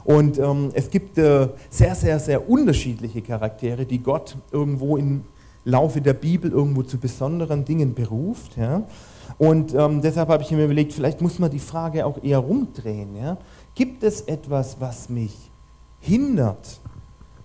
Und 0.05 0.39
ähm, 0.39 0.71
es 0.73 0.89
gibt 0.89 1.19
äh, 1.19 1.49
sehr, 1.69 1.97
sehr, 1.97 2.21
sehr 2.21 2.49
unterschiedliche 2.49 3.23
Charaktere, 3.23 3.87
die 3.87 3.99
Gott 3.99 4.37
irgendwo 4.53 4.97
in 4.97 5.25
Laufe 5.65 6.01
der 6.01 6.15
Bibel 6.15 6.51
irgendwo 6.51 6.83
zu 6.83 6.99
besonderen 6.99 7.65
Dingen 7.65 7.93
beruft. 7.93 8.57
Ja? 8.57 8.85
Und 9.37 9.75
ähm, 9.75 10.01
deshalb 10.01 10.29
habe 10.31 10.43
ich 10.43 10.51
mir 10.51 10.65
überlegt, 10.65 10.93
vielleicht 10.93 11.21
muss 11.21 11.39
man 11.39 11.51
die 11.51 11.59
Frage 11.59 12.07
auch 12.07 12.23
eher 12.23 12.39
rumdrehen. 12.39 13.17
Ja? 13.17 13.37
Gibt 13.79 14.03
es 14.03 14.23
etwas, 14.23 14.81
was 14.81 15.09
mich 15.09 15.37
hindert, 16.01 16.81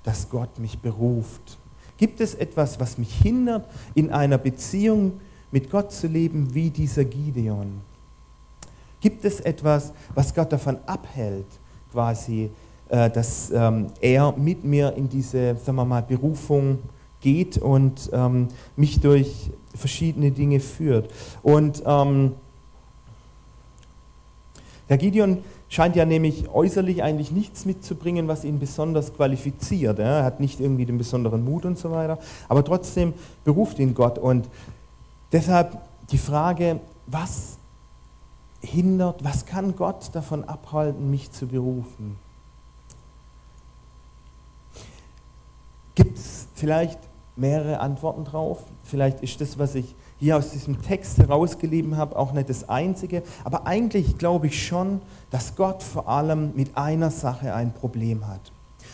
dass 0.02 0.28
Gott 0.28 0.58
mich 0.58 0.80
beruft? 0.80 1.60
Gibt 1.96 2.19
es 2.22 2.34
etwas, 2.34 2.80
was 2.80 2.98
mich 2.98 3.13
hindert, 3.13 3.69
in 3.93 4.10
einer 4.10 4.39
Beziehung 4.39 5.19
mit 5.52 5.69
Gott 5.69 5.91
zu 5.91 6.08
leben 6.08 6.52
wie 6.56 6.72
dieser 6.72 7.06
Gideon? 7.06 7.82
Gibt 9.00 9.24
es 9.26 9.41
etwas, 9.41 9.93
was 10.15 10.34
Gott 10.34 10.52
davon 10.52 10.80
abhält, 10.88 11.46
quasi, 11.91 12.50
äh, 12.89 13.12
dass 13.12 13.52
ähm, 13.52 13.91
er 14.02 14.32
mit 14.36 14.63
mir 14.63 14.91
in 14.96 15.08
diese, 15.08 15.56
sagen 15.63 15.78
wir 15.78 15.86
mal, 15.86 16.02
Berufung 16.02 16.80
geht 17.22 17.60
und 17.60 18.10
ähm, 18.12 18.48
mich 18.76 19.00
durch 19.00 19.52
verschiedene 19.76 20.32
Dinge 20.32 20.60
führt? 20.60 21.12
Und 21.43 21.84
ähm, 21.86 22.32
der 24.89 24.98
Gideon 24.98 25.43
scheint 25.73 25.95
ja 25.95 26.05
nämlich 26.05 26.49
äußerlich 26.49 27.01
eigentlich 27.01 27.31
nichts 27.31 27.65
mitzubringen, 27.65 28.27
was 28.27 28.43
ihn 28.43 28.59
besonders 28.59 29.12
qualifiziert. 29.15 29.97
Er 29.97 30.23
hat 30.23 30.39
nicht 30.39 30.59
irgendwie 30.59 30.86
den 30.86 30.99
besonderen 30.99 31.43
Mut 31.43 31.65
und 31.65 31.79
so 31.79 31.89
weiter, 31.89 32.19
aber 32.47 32.63
trotzdem 32.63 33.15
beruft 33.43 33.79
ihn 33.79 33.95
Gott. 33.95 34.19
Und 34.19 34.47
deshalb 35.31 35.79
die 36.12 36.19
Frage, 36.19 36.79
was 37.07 37.57
hindert, 38.62 39.23
was 39.23 39.47
kann 39.47 39.75
Gott 39.75 40.12
davon 40.13 40.43
abhalten, 40.43 41.09
mich 41.09 41.31
zu 41.31 41.47
berufen? 41.47 42.19
Gibt 45.95 46.19
es 46.19 46.47
vielleicht 46.53 46.99
mehrere 47.36 47.79
Antworten 47.79 48.25
drauf? 48.25 48.59
Vielleicht 48.83 49.21
ist 49.23 49.41
das, 49.41 49.57
was 49.57 49.73
ich 49.73 49.95
hier 50.23 50.38
aus 50.38 50.51
diesem 50.51 50.81
Text 50.81 51.17
herausgegeben 51.17 51.97
habe, 51.97 52.15
auch 52.15 52.31
nicht 52.31 52.47
das 52.47 52.69
Einzige. 52.69 53.23
Aber 53.43 53.67
eigentlich 53.67 54.17
glaube 54.17 54.47
ich 54.47 54.65
schon, 54.65 55.01
dass 55.31 55.57
Gott 55.57 55.83
vor 55.83 56.07
allem 56.07 56.53
mit 56.55 56.77
einer 56.77 57.12
Sache 57.12 57.53
ein 57.53 57.73
Problem 57.73 58.25
hat. 58.25 58.53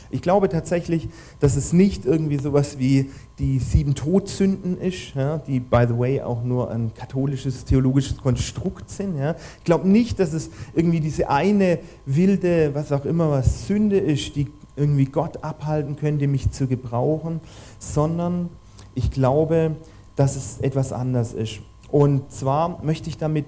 Ich 0.09 0.23
glaube 0.23 0.49
tatsächlich, 0.49 1.07
dass 1.39 1.55
es 1.55 1.71
nicht 1.71 2.05
irgendwie 2.05 2.39
sowas 2.39 2.79
wie 2.79 3.11
die 3.37 3.59
sieben 3.59 3.93
Todsünden 3.93 4.81
ist, 4.81 5.13
ja, 5.13 5.37
die, 5.37 5.59
by 5.59 5.85
the 5.87 5.99
way, 5.99 6.19
auch 6.19 6.43
nur 6.43 6.71
ein 6.71 6.95
katholisches 6.95 7.63
theologisches 7.63 8.17
Konstrukt 8.17 8.89
sind. 8.89 9.15
Ja. 9.15 9.35
Ich 9.59 9.65
glaube 9.65 9.87
nicht, 9.87 10.19
dass 10.19 10.33
es 10.33 10.49
irgendwie 10.73 10.99
diese 10.99 11.29
eine 11.29 11.77
wilde, 12.07 12.73
was 12.73 12.91
auch 12.91 13.05
immer, 13.05 13.29
was 13.29 13.67
Sünde 13.67 13.99
ist, 13.99 14.35
die 14.35 14.47
irgendwie 14.75 15.05
Gott 15.05 15.43
abhalten 15.43 15.95
könnte, 15.95 16.25
mich 16.25 16.49
zu 16.49 16.65
gebrauchen, 16.65 17.39
sondern 17.77 18.49
ich 18.95 19.11
glaube, 19.11 19.75
dass 20.19 20.35
es 20.35 20.59
etwas 20.59 20.91
anders 20.91 21.31
ist. 21.31 21.61
Und 21.89 22.29
zwar 22.29 22.83
möchte 22.83 23.07
ich 23.09 23.17
damit 23.17 23.45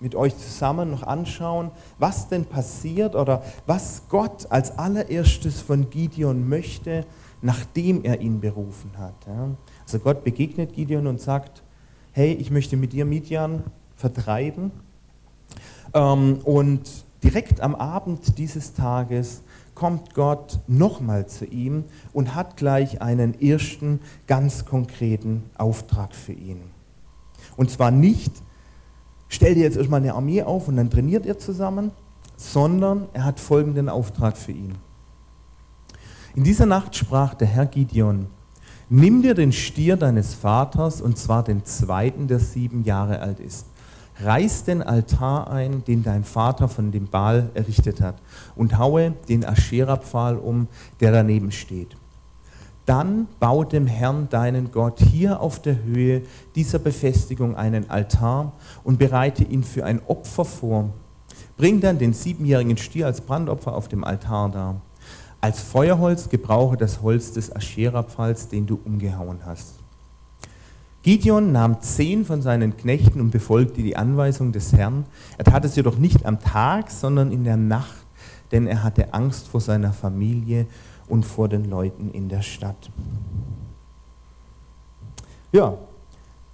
mit 0.00 0.16
euch 0.16 0.36
zusammen 0.36 0.90
noch 0.90 1.04
anschauen, 1.04 1.70
was 2.00 2.28
denn 2.28 2.44
passiert 2.44 3.14
oder 3.14 3.44
was 3.66 4.02
Gott 4.08 4.50
als 4.50 4.78
allererstes 4.78 5.60
von 5.60 5.88
Gideon 5.88 6.48
möchte, 6.48 7.06
nachdem 7.40 8.02
er 8.02 8.20
ihn 8.20 8.40
berufen 8.40 8.90
hat. 8.98 9.14
Also 9.84 10.00
Gott 10.00 10.24
begegnet 10.24 10.74
Gideon 10.74 11.06
und 11.06 11.20
sagt, 11.20 11.62
hey, 12.10 12.32
ich 12.32 12.50
möchte 12.50 12.76
mit 12.76 12.92
dir 12.92 13.04
Midian 13.04 13.62
vertreiben. 13.94 14.72
Ähm, 15.94 16.40
und 16.42 16.90
direkt 17.22 17.60
am 17.60 17.76
Abend 17.76 18.38
dieses 18.38 18.74
Tages 18.74 19.42
kommt 19.76 20.14
Gott 20.14 20.58
nochmal 20.66 21.28
zu 21.28 21.44
ihm 21.44 21.84
und 22.12 22.34
hat 22.34 22.56
gleich 22.56 23.00
einen 23.00 23.40
ersten 23.40 24.00
ganz 24.26 24.64
konkreten 24.64 25.44
Auftrag 25.56 26.12
für 26.16 26.32
ihn. 26.32 26.62
Und 27.56 27.70
zwar 27.70 27.92
nicht, 27.92 28.32
stell 29.28 29.54
dir 29.54 29.62
jetzt 29.62 29.76
erstmal 29.76 30.00
eine 30.00 30.14
Armee 30.14 30.42
auf 30.42 30.66
und 30.66 30.76
dann 30.76 30.90
trainiert 30.90 31.26
ihr 31.26 31.38
zusammen, 31.38 31.92
sondern 32.36 33.06
er 33.12 33.24
hat 33.24 33.38
folgenden 33.38 33.88
Auftrag 33.88 34.36
für 34.36 34.52
ihn. 34.52 34.74
In 36.34 36.42
dieser 36.42 36.66
Nacht 36.66 36.96
sprach 36.96 37.34
der 37.34 37.46
Herr 37.46 37.66
Gideon, 37.66 38.26
nimm 38.88 39.22
dir 39.22 39.34
den 39.34 39.52
Stier 39.52 39.96
deines 39.96 40.34
Vaters, 40.34 41.00
und 41.00 41.16
zwar 41.16 41.44
den 41.44 41.64
zweiten, 41.64 42.26
der 42.26 42.40
sieben 42.40 42.82
Jahre 42.82 43.20
alt 43.20 43.40
ist 43.40 43.66
reiß 44.22 44.64
den 44.64 44.82
Altar 44.82 45.50
ein, 45.50 45.84
den 45.84 46.02
dein 46.02 46.24
Vater 46.24 46.68
von 46.68 46.92
dem 46.92 47.08
Baal 47.08 47.50
errichtet 47.54 48.00
hat, 48.00 48.16
und 48.54 48.78
haue 48.78 49.12
den 49.28 49.44
Aschera-Pfahl 49.44 50.36
um, 50.36 50.68
der 51.00 51.12
daneben 51.12 51.52
steht. 51.52 51.96
Dann 52.86 53.26
bau 53.40 53.64
dem 53.64 53.88
Herrn 53.88 54.28
deinen 54.28 54.70
Gott 54.70 55.00
hier 55.00 55.40
auf 55.40 55.60
der 55.60 55.82
Höhe 55.82 56.22
dieser 56.54 56.78
Befestigung 56.78 57.56
einen 57.56 57.90
Altar 57.90 58.52
und 58.84 58.98
bereite 58.98 59.42
ihn 59.42 59.64
für 59.64 59.84
ein 59.84 60.00
Opfer 60.06 60.44
vor. 60.44 60.90
Bring 61.56 61.80
dann 61.80 61.98
den 61.98 62.12
siebenjährigen 62.12 62.76
Stier 62.76 63.06
als 63.06 63.20
Brandopfer 63.20 63.74
auf 63.74 63.88
dem 63.88 64.04
Altar 64.04 64.50
dar. 64.50 64.80
Als 65.40 65.60
Feuerholz 65.60 66.28
gebrauche 66.28 66.76
das 66.76 67.02
Holz 67.02 67.32
des 67.32 67.54
Aschera-Pfahls, 67.54 68.48
den 68.48 68.66
du 68.66 68.80
umgehauen 68.84 69.40
hast. 69.44 69.75
Gideon 71.06 71.52
nahm 71.52 71.80
zehn 71.82 72.24
von 72.24 72.42
seinen 72.42 72.76
Knechten 72.76 73.20
und 73.20 73.30
befolgte 73.30 73.80
die 73.80 73.96
Anweisung 73.96 74.50
des 74.50 74.72
Herrn. 74.72 75.04
Er 75.38 75.44
tat 75.44 75.64
es 75.64 75.76
jedoch 75.76 75.98
nicht 75.98 76.26
am 76.26 76.40
Tag, 76.40 76.90
sondern 76.90 77.30
in 77.30 77.44
der 77.44 77.56
Nacht, 77.56 78.04
denn 78.50 78.66
er 78.66 78.82
hatte 78.82 79.14
Angst 79.14 79.46
vor 79.46 79.60
seiner 79.60 79.92
Familie 79.92 80.66
und 81.06 81.24
vor 81.24 81.48
den 81.48 81.70
Leuten 81.70 82.10
in 82.10 82.28
der 82.28 82.42
Stadt. 82.42 82.90
Ja, 85.52 85.78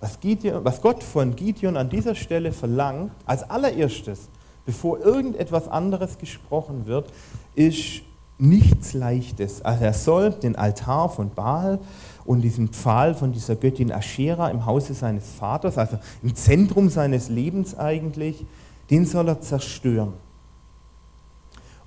was, 0.01 0.21
Gideon, 0.21 0.63
was 0.63 0.83
Gott 0.83 1.03
von 1.03 1.35
Gideon 1.35 1.79
an 1.79 1.89
dieser 1.89 2.15
Stelle 2.15 2.53
verlangt, 2.53 3.13
als 3.25 3.49
allererstes, 3.49 4.29
bevor 4.67 5.01
irgendetwas 5.01 5.67
anderes 5.67 6.19
gesprochen 6.19 6.85
wird, 6.85 7.11
ist 7.55 8.03
nichts 8.37 8.93
Leichtes. 8.93 9.63
Also 9.63 9.85
er 9.85 9.95
soll 9.95 10.31
den 10.31 10.57
Altar 10.57 11.09
von 11.09 11.31
Baal 11.31 11.79
und 12.25 12.43
diesen 12.43 12.69
Pfahl 12.69 13.15
von 13.15 13.33
dieser 13.33 13.57
Göttin 13.57 13.93
Aschera 13.93 14.51
im 14.51 14.67
Hause 14.67 14.95
seines 14.95 15.31
Vaters, 15.31 15.79
also 15.79 15.99
im 16.23 16.35
Zentrum 16.35 16.89
seines 16.89 17.29
Lebens 17.29 17.79
eigentlich, 17.79 18.45
den 18.91 19.07
soll 19.07 19.29
er 19.29 19.41
zerstören. 19.41 20.15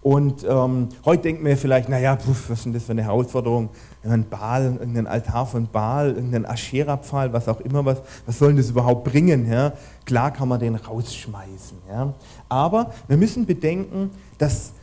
Und 0.06 0.46
ähm, 0.48 0.90
heute 1.04 1.24
denkt 1.24 1.42
man 1.42 1.58
vielleicht, 1.58 1.90
naja, 1.90 2.16
puff, 2.16 2.52
was 2.52 2.60
ist 2.60 2.66
denn 2.66 2.74
das 2.74 2.84
für 2.84 2.92
eine 2.92 3.02
Herausforderung? 3.02 3.70
Ein 4.04 4.30
Baal, 4.30 4.78
irgendein 4.80 5.08
Altar 5.08 5.48
von 5.48 5.66
Baal, 5.66 6.12
irgendein 6.12 6.46
Aschera-Pfahl, 6.46 7.34
was 7.34 7.48
auch 7.48 7.60
immer, 7.62 7.84
was, 7.84 8.04
was 8.28 8.38
soll 8.38 8.54
das 8.54 8.70
überhaupt 8.70 9.04
bringen? 9.04 9.52
Ja? 9.52 9.74
Klar 10.06 10.30
kann 10.30 10.48
man 10.48 10.60
den 10.60 10.76
rausschmeißen. 10.76 11.80
Ja? 11.90 12.14
Aber 12.48 12.92
wir 13.08 13.18
müssen 13.18 13.48
bedenken, 13.48 14.12
dass 14.38 14.74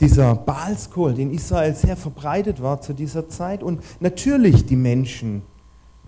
dieser 0.00 0.34
Baalskult 0.34 1.18
in 1.18 1.32
Israel 1.32 1.74
sehr 1.74 1.96
verbreitet 1.96 2.62
war 2.62 2.80
zu 2.80 2.94
dieser 2.94 3.28
Zeit 3.28 3.62
und 3.62 3.82
natürlich 4.00 4.64
die 4.64 4.76
Menschen 4.76 5.42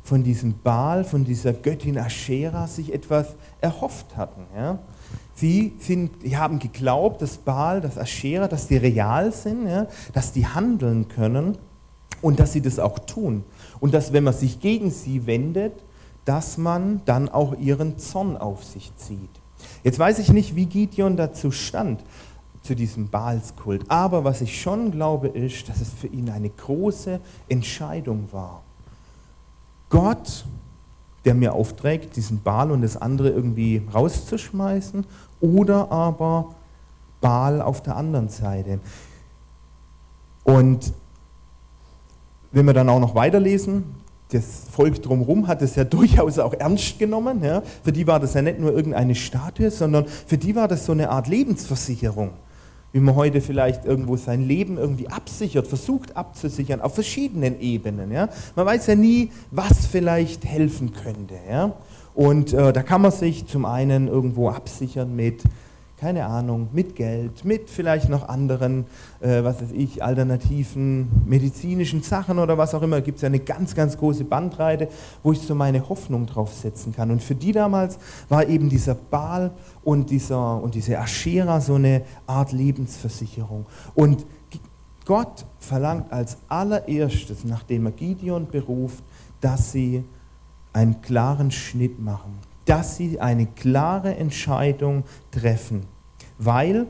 von 0.02 0.24
diesem 0.24 0.55
Baal, 0.62 1.05
von 1.05 1.24
dieser 1.24 1.52
Göttin 1.52 1.98
Aschera 1.98 2.66
sich 2.66 2.92
etwas 2.92 3.37
erhofft 3.61 4.16
hatten. 4.16 4.42
Ja. 4.57 4.78
Sie 5.35 5.74
sind, 5.78 6.22
die 6.24 6.37
haben 6.37 6.59
geglaubt, 6.59 7.22
dass 7.22 7.37
Baal, 7.37 7.81
dass 7.81 7.98
Aschera, 7.98 8.48
dass 8.48 8.66
die 8.66 8.78
real 8.78 9.33
sind, 9.33 9.68
ja, 9.68 9.87
dass 10.12 10.33
die 10.33 10.46
handeln 10.46 11.09
können 11.09 11.59
und 12.20 12.40
dass 12.40 12.52
sie 12.52 12.62
das 12.62 12.78
auch 12.78 12.98
tun. 12.98 13.44
Und 13.78 13.94
dass, 13.94 14.12
wenn 14.12 14.24
man 14.24 14.35
sich 14.35 14.61
gegen 14.61 14.90
sie 14.90 15.26
wendet, 15.26 15.72
dass 16.24 16.59
man 16.59 17.02
dann 17.05 17.28
auch 17.28 17.59
ihren 17.59 17.98
Zorn 17.98 18.37
auf 18.37 18.64
sich 18.64 18.92
zieht. 18.96 19.31
Jetzt 19.85 19.98
weiß 19.98 20.18
ich 20.18 20.33
nicht, 20.33 20.57
wie 20.57 20.66
Gideon 20.66 21.16
dazu 21.16 21.50
stand 21.50 22.02
zu 22.62 22.77
diesem 22.77 23.09
Baalskult. 23.09 23.85
Aber 23.88 24.25
was 24.25 24.40
ich 24.40 24.61
schon 24.61 24.90
glaube, 24.90 25.29
ist, 25.29 25.68
dass 25.68 25.81
es 25.81 25.90
für 25.90 26.07
ihn 26.07 26.31
eine 26.31 26.48
große 26.48 27.20
Entscheidung 27.48 28.29
war. 28.33 28.62
Gott, 29.90 30.44
der 31.25 31.35
mir 31.35 31.53
aufträgt, 31.53 32.16
diesen 32.16 32.42
Baal 32.42 32.70
und 32.70 32.83
das 32.83 32.96
andere 32.96 33.31
irgendwie 33.31 33.83
rauszuschmeißen, 33.92 35.05
oder 35.40 35.90
aber 35.90 36.55
Baal 37.20 37.61
auf 37.61 37.83
der 37.83 37.96
anderen 37.96 38.29
Seite. 38.29 38.81
Und 40.44 40.92
wenn 42.53 42.66
wir 42.66 42.75
dann 42.75 42.88
auch 42.88 43.01
noch 43.01 43.14
weiterlesen, 43.14 43.85
das 44.31 44.64
Volk 44.70 45.03
drumherum 45.03 45.46
hat 45.46 45.62
es 45.62 45.75
ja 45.75 45.85
durchaus 45.85 46.38
auch 46.38 46.55
ernst 46.55 46.98
genommen. 46.98 47.42
Ja. 47.42 47.62
Für 47.83 47.92
die 47.92 48.07
war 48.07 48.20
das 48.20 48.35
ja 48.35 48.42
nicht 48.42 48.59
nur 48.59 48.72
irgendeine 48.72 49.14
Statue, 49.14 49.70
sondern 49.70 50.07
für 50.07 50.38
die 50.38 50.55
war 50.55 50.68
das 50.68 50.87
so 50.87 50.92
eine 50.92 51.11
Art 51.11 51.29
Lebensversicherung 51.29 52.31
wie 52.92 53.00
man 53.00 53.14
heute 53.14 53.40
vielleicht 53.40 53.85
irgendwo 53.85 54.16
sein 54.16 54.46
Leben 54.46 54.76
irgendwie 54.76 55.09
absichert, 55.09 55.66
versucht 55.66 56.16
abzusichern, 56.16 56.81
auf 56.81 56.94
verschiedenen 56.94 57.61
Ebenen. 57.61 58.12
Ja? 58.12 58.28
Man 58.55 58.66
weiß 58.66 58.87
ja 58.87 58.94
nie, 58.94 59.31
was 59.50 59.87
vielleicht 59.87 60.44
helfen 60.44 60.92
könnte. 60.92 61.35
Ja? 61.50 61.74
Und 62.14 62.52
äh, 62.52 62.72
da 62.72 62.83
kann 62.83 63.00
man 63.00 63.11
sich 63.11 63.46
zum 63.46 63.64
einen 63.64 64.09
irgendwo 64.09 64.50
absichern 64.50 65.16
mit, 65.16 65.42
keine 66.03 66.27
Ahnung, 66.27 66.69
mit 66.73 66.97
Geld, 66.97 67.45
mit 67.45 67.71
vielleicht 67.71 68.09
noch 68.09 68.29
anderen, 68.29 68.87
äh, 69.21 69.45
was 69.45 69.62
weiß 69.62 69.71
ich, 69.71 70.03
alternativen 70.03 71.09
medizinischen 71.27 72.03
Sachen 72.03 72.41
oder 72.41 72.59
was 72.59 72.75
auch 72.75 72.83
immer, 72.83 73.01
gibt 73.01 73.19
es 73.19 73.23
ja 73.23 73.29
eine 73.29 73.38
ganz, 73.38 73.77
ganz 73.77 73.97
große 73.97 74.25
Bandbreite, 74.25 74.88
wo 75.23 75.31
ich 75.31 75.38
so 75.38 75.55
meine 75.55 75.88
Hoffnung 75.88 76.27
drauf 76.27 76.53
setzen 76.55 76.93
kann. 76.93 77.12
Und 77.12 77.23
für 77.23 77.37
die 77.37 77.53
damals 77.53 78.01
war 78.29 78.49
eben 78.49 78.69
dieser 78.69 78.97
Baal 78.97 79.53
und, 79.85 80.11
dieser, 80.11 80.61
und 80.61 80.75
diese 80.75 80.99
Aschera 80.99 81.61
so 81.61 81.77
eine 81.77 82.03
Art 82.27 82.51
Lebensversicherung. 82.51 83.67
Und 83.95 84.27
Gott 85.05 85.47
verlangt 85.61 86.12
als 86.12 86.37
allererstes, 86.49 87.45
nachdem 87.45 87.87
er 87.87 87.93
Gideon 87.93 88.49
beruft, 88.49 89.05
dass 89.41 89.71
sie 89.71 90.03
einen 90.73 91.01
klaren 91.01 91.53
Schnitt 91.53 92.01
machen 92.01 92.52
dass 92.64 92.96
sie 92.96 93.20
eine 93.20 93.46
klare 93.46 94.14
Entscheidung 94.16 95.05
treffen. 95.31 95.87
Weil 96.38 96.87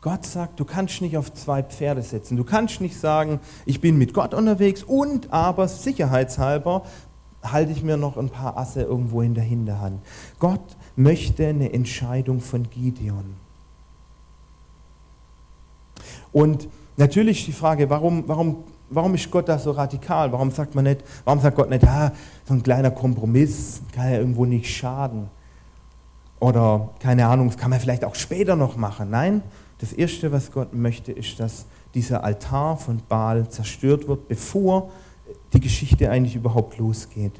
Gott 0.00 0.24
sagt, 0.24 0.60
du 0.60 0.64
kannst 0.64 1.00
nicht 1.00 1.16
auf 1.16 1.32
zwei 1.34 1.62
Pferde 1.62 2.02
setzen. 2.02 2.36
Du 2.36 2.44
kannst 2.44 2.80
nicht 2.80 2.98
sagen, 2.98 3.40
ich 3.66 3.80
bin 3.80 3.98
mit 3.98 4.14
Gott 4.14 4.32
unterwegs 4.32 4.84
und 4.84 5.32
aber 5.32 5.66
sicherheitshalber 5.66 6.84
halte 7.42 7.72
ich 7.72 7.82
mir 7.82 7.96
noch 7.96 8.16
ein 8.16 8.30
paar 8.30 8.56
Asse 8.56 8.82
irgendwo 8.82 9.22
in 9.22 9.34
der 9.34 9.44
Hinterhand. 9.44 10.00
Gott 10.38 10.76
möchte 10.96 11.46
eine 11.46 11.72
Entscheidung 11.72 12.40
von 12.40 12.68
Gideon. 12.70 13.34
Und 16.32 16.68
natürlich 16.96 17.44
die 17.44 17.52
Frage, 17.52 17.90
warum, 17.90 18.24
warum 18.26 18.64
Warum 18.90 19.14
ist 19.14 19.30
Gott 19.30 19.48
da 19.48 19.58
so 19.58 19.72
radikal? 19.72 20.32
Warum 20.32 20.50
sagt 20.50 20.74
man 20.74 20.84
nicht, 20.84 21.02
warum 21.24 21.40
sagt 21.40 21.56
Gott 21.56 21.70
nicht, 21.70 21.84
ah, 21.84 22.12
so 22.46 22.54
ein 22.54 22.62
kleiner 22.62 22.90
Kompromiss 22.90 23.82
kann 23.92 24.10
ja 24.10 24.18
irgendwo 24.18 24.44
nicht 24.44 24.74
schaden? 24.74 25.28
Oder 26.40 26.90
keine 27.00 27.26
Ahnung, 27.26 27.48
das 27.48 27.56
kann 27.56 27.70
man 27.70 27.80
vielleicht 27.80 28.04
auch 28.04 28.14
später 28.14 28.56
noch 28.56 28.76
machen. 28.76 29.10
Nein, 29.10 29.42
das 29.78 29.92
Erste, 29.92 30.32
was 30.32 30.52
Gott 30.52 30.72
möchte, 30.72 31.12
ist, 31.12 31.38
dass 31.40 31.66
dieser 31.94 32.24
Altar 32.24 32.76
von 32.76 33.00
Baal 33.08 33.48
zerstört 33.48 34.08
wird, 34.08 34.28
bevor 34.28 34.90
die 35.52 35.60
Geschichte 35.60 36.10
eigentlich 36.10 36.36
überhaupt 36.36 36.78
losgeht. 36.78 37.32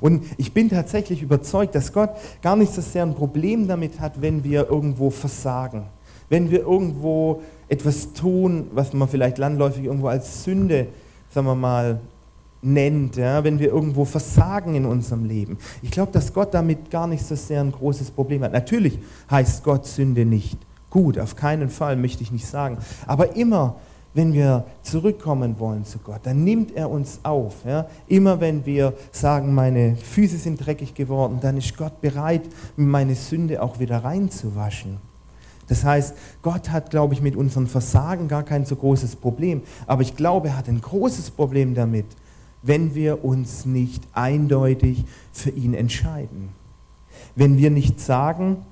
Und 0.00 0.24
ich 0.36 0.52
bin 0.52 0.68
tatsächlich 0.68 1.22
überzeugt, 1.22 1.74
dass 1.74 1.92
Gott 1.92 2.10
gar 2.42 2.56
nicht 2.56 2.72
so 2.72 2.80
sehr 2.80 3.04
ein 3.04 3.14
Problem 3.14 3.68
damit 3.68 4.00
hat, 4.00 4.20
wenn 4.20 4.44
wir 4.44 4.68
irgendwo 4.68 5.10
versagen, 5.10 5.86
wenn 6.28 6.50
wir 6.50 6.60
irgendwo 6.60 7.42
etwas 7.68 8.12
tun, 8.12 8.68
was 8.72 8.92
man 8.92 9.08
vielleicht 9.08 9.38
landläufig 9.38 9.84
irgendwo 9.84 10.08
als 10.08 10.44
Sünde, 10.44 10.88
sagen 11.30 11.46
wir 11.46 11.54
mal, 11.54 12.00
nennt, 12.60 13.16
ja, 13.16 13.44
wenn 13.44 13.58
wir 13.58 13.68
irgendwo 13.68 14.04
versagen 14.04 14.74
in 14.74 14.84
unserem 14.84 15.24
Leben. 15.24 15.58
Ich 15.82 15.90
glaube, 15.90 16.12
dass 16.12 16.32
Gott 16.32 16.52
damit 16.54 16.90
gar 16.90 17.06
nicht 17.06 17.24
so 17.24 17.36
sehr 17.36 17.60
ein 17.60 17.70
großes 17.72 18.10
Problem 18.10 18.42
hat. 18.42 18.52
Natürlich 18.52 18.98
heißt 19.30 19.62
Gott 19.62 19.86
Sünde 19.86 20.24
nicht 20.24 20.58
gut, 20.90 21.18
auf 21.18 21.36
keinen 21.36 21.68
Fall 21.68 21.96
möchte 21.96 22.22
ich 22.22 22.32
nicht 22.32 22.46
sagen. 22.46 22.78
Aber 23.06 23.36
immer, 23.36 23.76
wenn 24.14 24.32
wir 24.32 24.64
zurückkommen 24.82 25.60
wollen 25.60 25.84
zu 25.84 25.98
Gott, 25.98 26.20
dann 26.24 26.42
nimmt 26.42 26.74
er 26.74 26.90
uns 26.90 27.20
auf. 27.22 27.64
Ja? 27.64 27.86
Immer 28.08 28.40
wenn 28.40 28.66
wir 28.66 28.94
sagen, 29.12 29.54
meine 29.54 29.96
Füße 29.96 30.38
sind 30.38 30.64
dreckig 30.64 30.94
geworden, 30.94 31.38
dann 31.40 31.56
ist 31.56 31.76
Gott 31.76 32.00
bereit, 32.00 32.42
meine 32.76 33.14
Sünde 33.14 33.62
auch 33.62 33.78
wieder 33.78 34.02
reinzuwaschen. 34.02 35.07
Das 35.68 35.84
heißt, 35.84 36.14
Gott 36.42 36.70
hat, 36.70 36.90
glaube 36.90 37.14
ich, 37.14 37.22
mit 37.22 37.36
unserem 37.36 37.66
Versagen 37.66 38.26
gar 38.26 38.42
kein 38.42 38.64
so 38.64 38.74
großes 38.76 39.16
Problem. 39.16 39.62
Aber 39.86 40.02
ich 40.02 40.16
glaube, 40.16 40.48
er 40.48 40.56
hat 40.56 40.68
ein 40.68 40.80
großes 40.80 41.30
Problem 41.30 41.74
damit, 41.74 42.06
wenn 42.62 42.94
wir 42.94 43.24
uns 43.24 43.64
nicht 43.66 44.02
eindeutig 44.12 45.04
für 45.32 45.50
ihn 45.50 45.74
entscheiden. 45.74 46.48
Wenn 47.36 47.58
wir 47.58 47.70
nicht 47.70 48.00
sagen, 48.00 48.64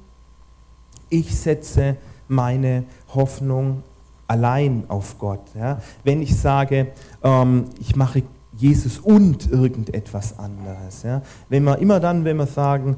ich 1.09 1.37
setze 1.37 1.97
meine 2.29 2.85
Hoffnung 3.15 3.83
allein 4.27 4.85
auf 4.89 5.19
Gott. 5.19 5.43
Ja? 5.55 5.81
Wenn 6.03 6.23
ich 6.23 6.37
sage, 6.37 6.89
ähm, 7.23 7.67
ich 7.79 7.95
mache 7.95 8.23
Jesus 8.57 8.99
und 8.99 9.51
irgendetwas 9.51 10.39
anderes. 10.39 11.03
Ja? 11.03 11.23
Wenn 11.49 11.65
wir 11.65 11.79
immer 11.79 12.01
dann, 12.01 12.25
wenn 12.25 12.37
wir 12.37 12.47
sagen, 12.47 12.97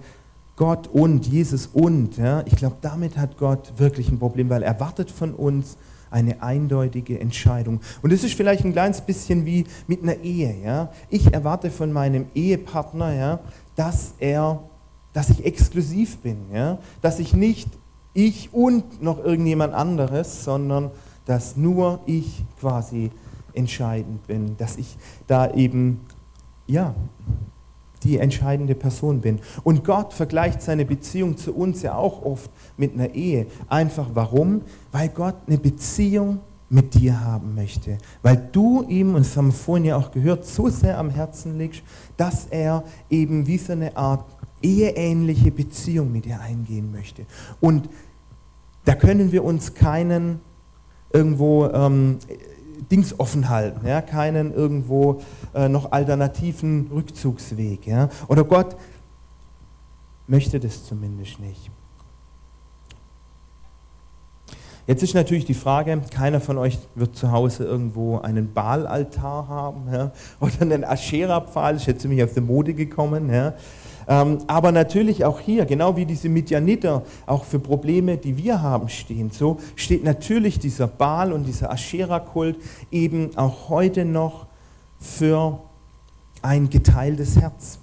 Gott 0.59 0.89
und, 0.89 1.25
Jesus 1.27 1.69
und. 1.69 2.19
Ja? 2.19 2.43
Ich 2.45 2.57
glaube, 2.57 2.77
damit 2.81 3.17
hat 3.17 3.39
Gott 3.39 3.73
wirklich 3.77 4.11
ein 4.11 4.19
Problem, 4.19 4.51
weil 4.51 4.65
er 4.65 4.79
wartet 4.81 5.09
von 5.09 5.33
uns 5.33 5.79
eine 6.11 6.43
eindeutige 6.43 7.21
Entscheidung. 7.21 7.81
Und 8.03 8.13
es 8.13 8.25
ist 8.25 8.35
vielleicht 8.35 8.65
ein 8.65 8.73
kleines 8.73 9.01
bisschen 9.01 9.47
wie 9.47 9.67
mit 9.87 10.03
einer 10.03 10.17
Ehe. 10.17 10.57
Ja? 10.63 10.91
Ich 11.11 11.33
erwarte 11.33 11.71
von 11.71 11.93
meinem 11.93 12.27
Ehepartner, 12.35 13.15
ja, 13.15 13.41
dass 13.77 14.15
er, 14.19 14.65
dass 15.13 15.31
ich 15.31 15.45
exklusiv 15.45 16.19
bin, 16.19 16.39
ja? 16.53 16.79
dass 17.03 17.21
ich 17.21 17.35
nicht 17.35 17.69
ich 18.13 18.53
und 18.53 19.01
noch 19.01 19.25
irgendjemand 19.25 19.75
anderes, 19.75 20.43
sondern 20.43 20.91
dass 21.25 21.57
nur 21.57 22.01
ich 22.07 22.43
quasi 22.59 23.13
entscheidend 23.53 24.27
bin, 24.27 24.57
dass 24.57 24.77
ich 24.77 24.97
da 25.29 25.53
eben 25.53 26.01
ja 26.67 26.97
die 28.03 28.19
entscheidende 28.19 28.75
Person 28.75 29.21
bin. 29.21 29.41
Und 29.65 29.85
Gott 29.85 30.13
vergleicht 30.13 30.63
seine 30.63 30.85
Beziehung 30.85 31.37
zu 31.37 31.55
uns 31.55 31.83
ja 31.83 31.95
auch 31.95 32.23
oft 32.23 32.51
mit 32.77 32.95
einer 32.95 33.15
Ehe. 33.15 33.47
Einfach 33.69 34.11
warum? 34.15 34.63
Weil 34.93 35.09
Gott 35.09 35.37
eine 35.47 35.59
Beziehung 35.59 36.41
mit 36.71 36.95
dir 36.95 37.21
haben 37.21 37.55
möchte. 37.55 37.99
Weil 38.23 38.49
du 38.53 38.83
ihm, 38.89 39.15
und 39.15 39.25
das 39.25 39.37
haben 39.37 39.49
wir 39.49 39.53
vorhin 39.53 39.87
ja 39.87 39.97
auch 39.97 40.11
gehört, 40.11 40.45
so 40.45 40.69
sehr 40.69 40.99
am 40.99 41.11
Herzen 41.11 41.59
liegst, 41.59 41.83
dass 42.17 42.47
er 42.47 42.85
eben 43.09 43.47
wie 43.47 43.59
so 43.59 43.73
eine 43.73 43.97
Art 43.97 44.25
eheähnliche 44.61 45.51
Beziehung 45.51 46.13
mit 46.13 46.25
dir 46.27 46.41
eingehen 46.41 46.93
möchte. 46.93 47.25
Und 47.61 47.89
da 48.85 48.95
können 48.95 49.33
wir 49.33 49.45
uns 49.45 49.75
keinen 49.75 50.41
irgendwo 51.13 51.67
ähm, 51.67 52.19
Dings 52.91 53.19
offen 53.19 53.49
halten, 53.49 53.87
ja? 53.87 54.01
keinen 54.01 54.53
irgendwo 54.53 55.21
äh, 55.55 55.69
noch 55.69 55.93
alternativen 55.93 56.89
Rückzugsweg. 56.93 57.87
Ja? 57.87 58.09
Oder 58.29 58.45
Gott 58.45 58.77
möchte 60.27 60.61
das 60.61 60.85
zumindest 60.85 61.41
nicht. 61.41 61.71
Jetzt 64.87 65.03
ist 65.03 65.15
natürlich 65.15 65.45
die 65.45 65.53
Frage, 65.53 66.01
keiner 66.15 66.41
von 66.41 66.57
euch 66.57 66.79
wird 66.95 67.15
zu 67.15 67.31
Hause 67.31 67.65
irgendwo 67.65 68.21
einen 68.21 68.55
Baalaltar 68.55 69.47
haben 69.47 69.93
ja? 69.93 70.13
oder 70.41 70.63
einen 70.63 70.83
Aschera-Pfahl, 70.83 71.77
ist 71.77 71.87
jetzt 71.87 72.01
ziemlich 72.01 72.25
auf 72.25 72.33
die 72.33 72.41
Mode 72.41 72.73
gekommen. 72.73 73.31
Ja? 73.31 73.53
Ähm, 74.09 74.39
aber 74.47 74.73
natürlich 74.73 75.25
auch 75.27 75.39
hier, 75.39 75.67
genau 75.67 75.97
wie 75.97 76.07
diese 76.07 76.31
Midianiter 76.31 77.03
auch 77.27 77.45
für 77.45 77.59
Probleme, 77.59 78.17
die 78.17 78.39
wir 78.39 78.63
haben, 78.63 78.89
stehen, 78.89 79.31
so 79.31 79.59
steht 79.77 80.03
natürlich 80.03 80.59
dieser 80.59 80.87
Baal 80.87 81.33
und 81.33 81.45
dieser 81.45 81.71
Aschera-Kult 81.71 82.57
eben 82.91 83.37
auch 83.37 83.69
heute 83.69 84.07
noch 84.07 84.47
für 84.99 85.61
ein 86.41 86.71
geteiltes 86.71 87.39
Herz. 87.39 87.79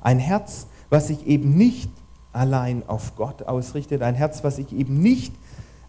Ein 0.00 0.20
Herz, 0.20 0.66
was 0.90 1.08
sich 1.08 1.26
eben 1.26 1.56
nicht 1.56 1.90
allein 2.32 2.84
auf 2.86 3.16
Gott 3.16 3.42
ausrichtet, 3.42 4.02
ein 4.02 4.14
Herz, 4.14 4.44
was 4.44 4.56
sich 4.56 4.72
eben 4.72 5.00
nicht 5.00 5.32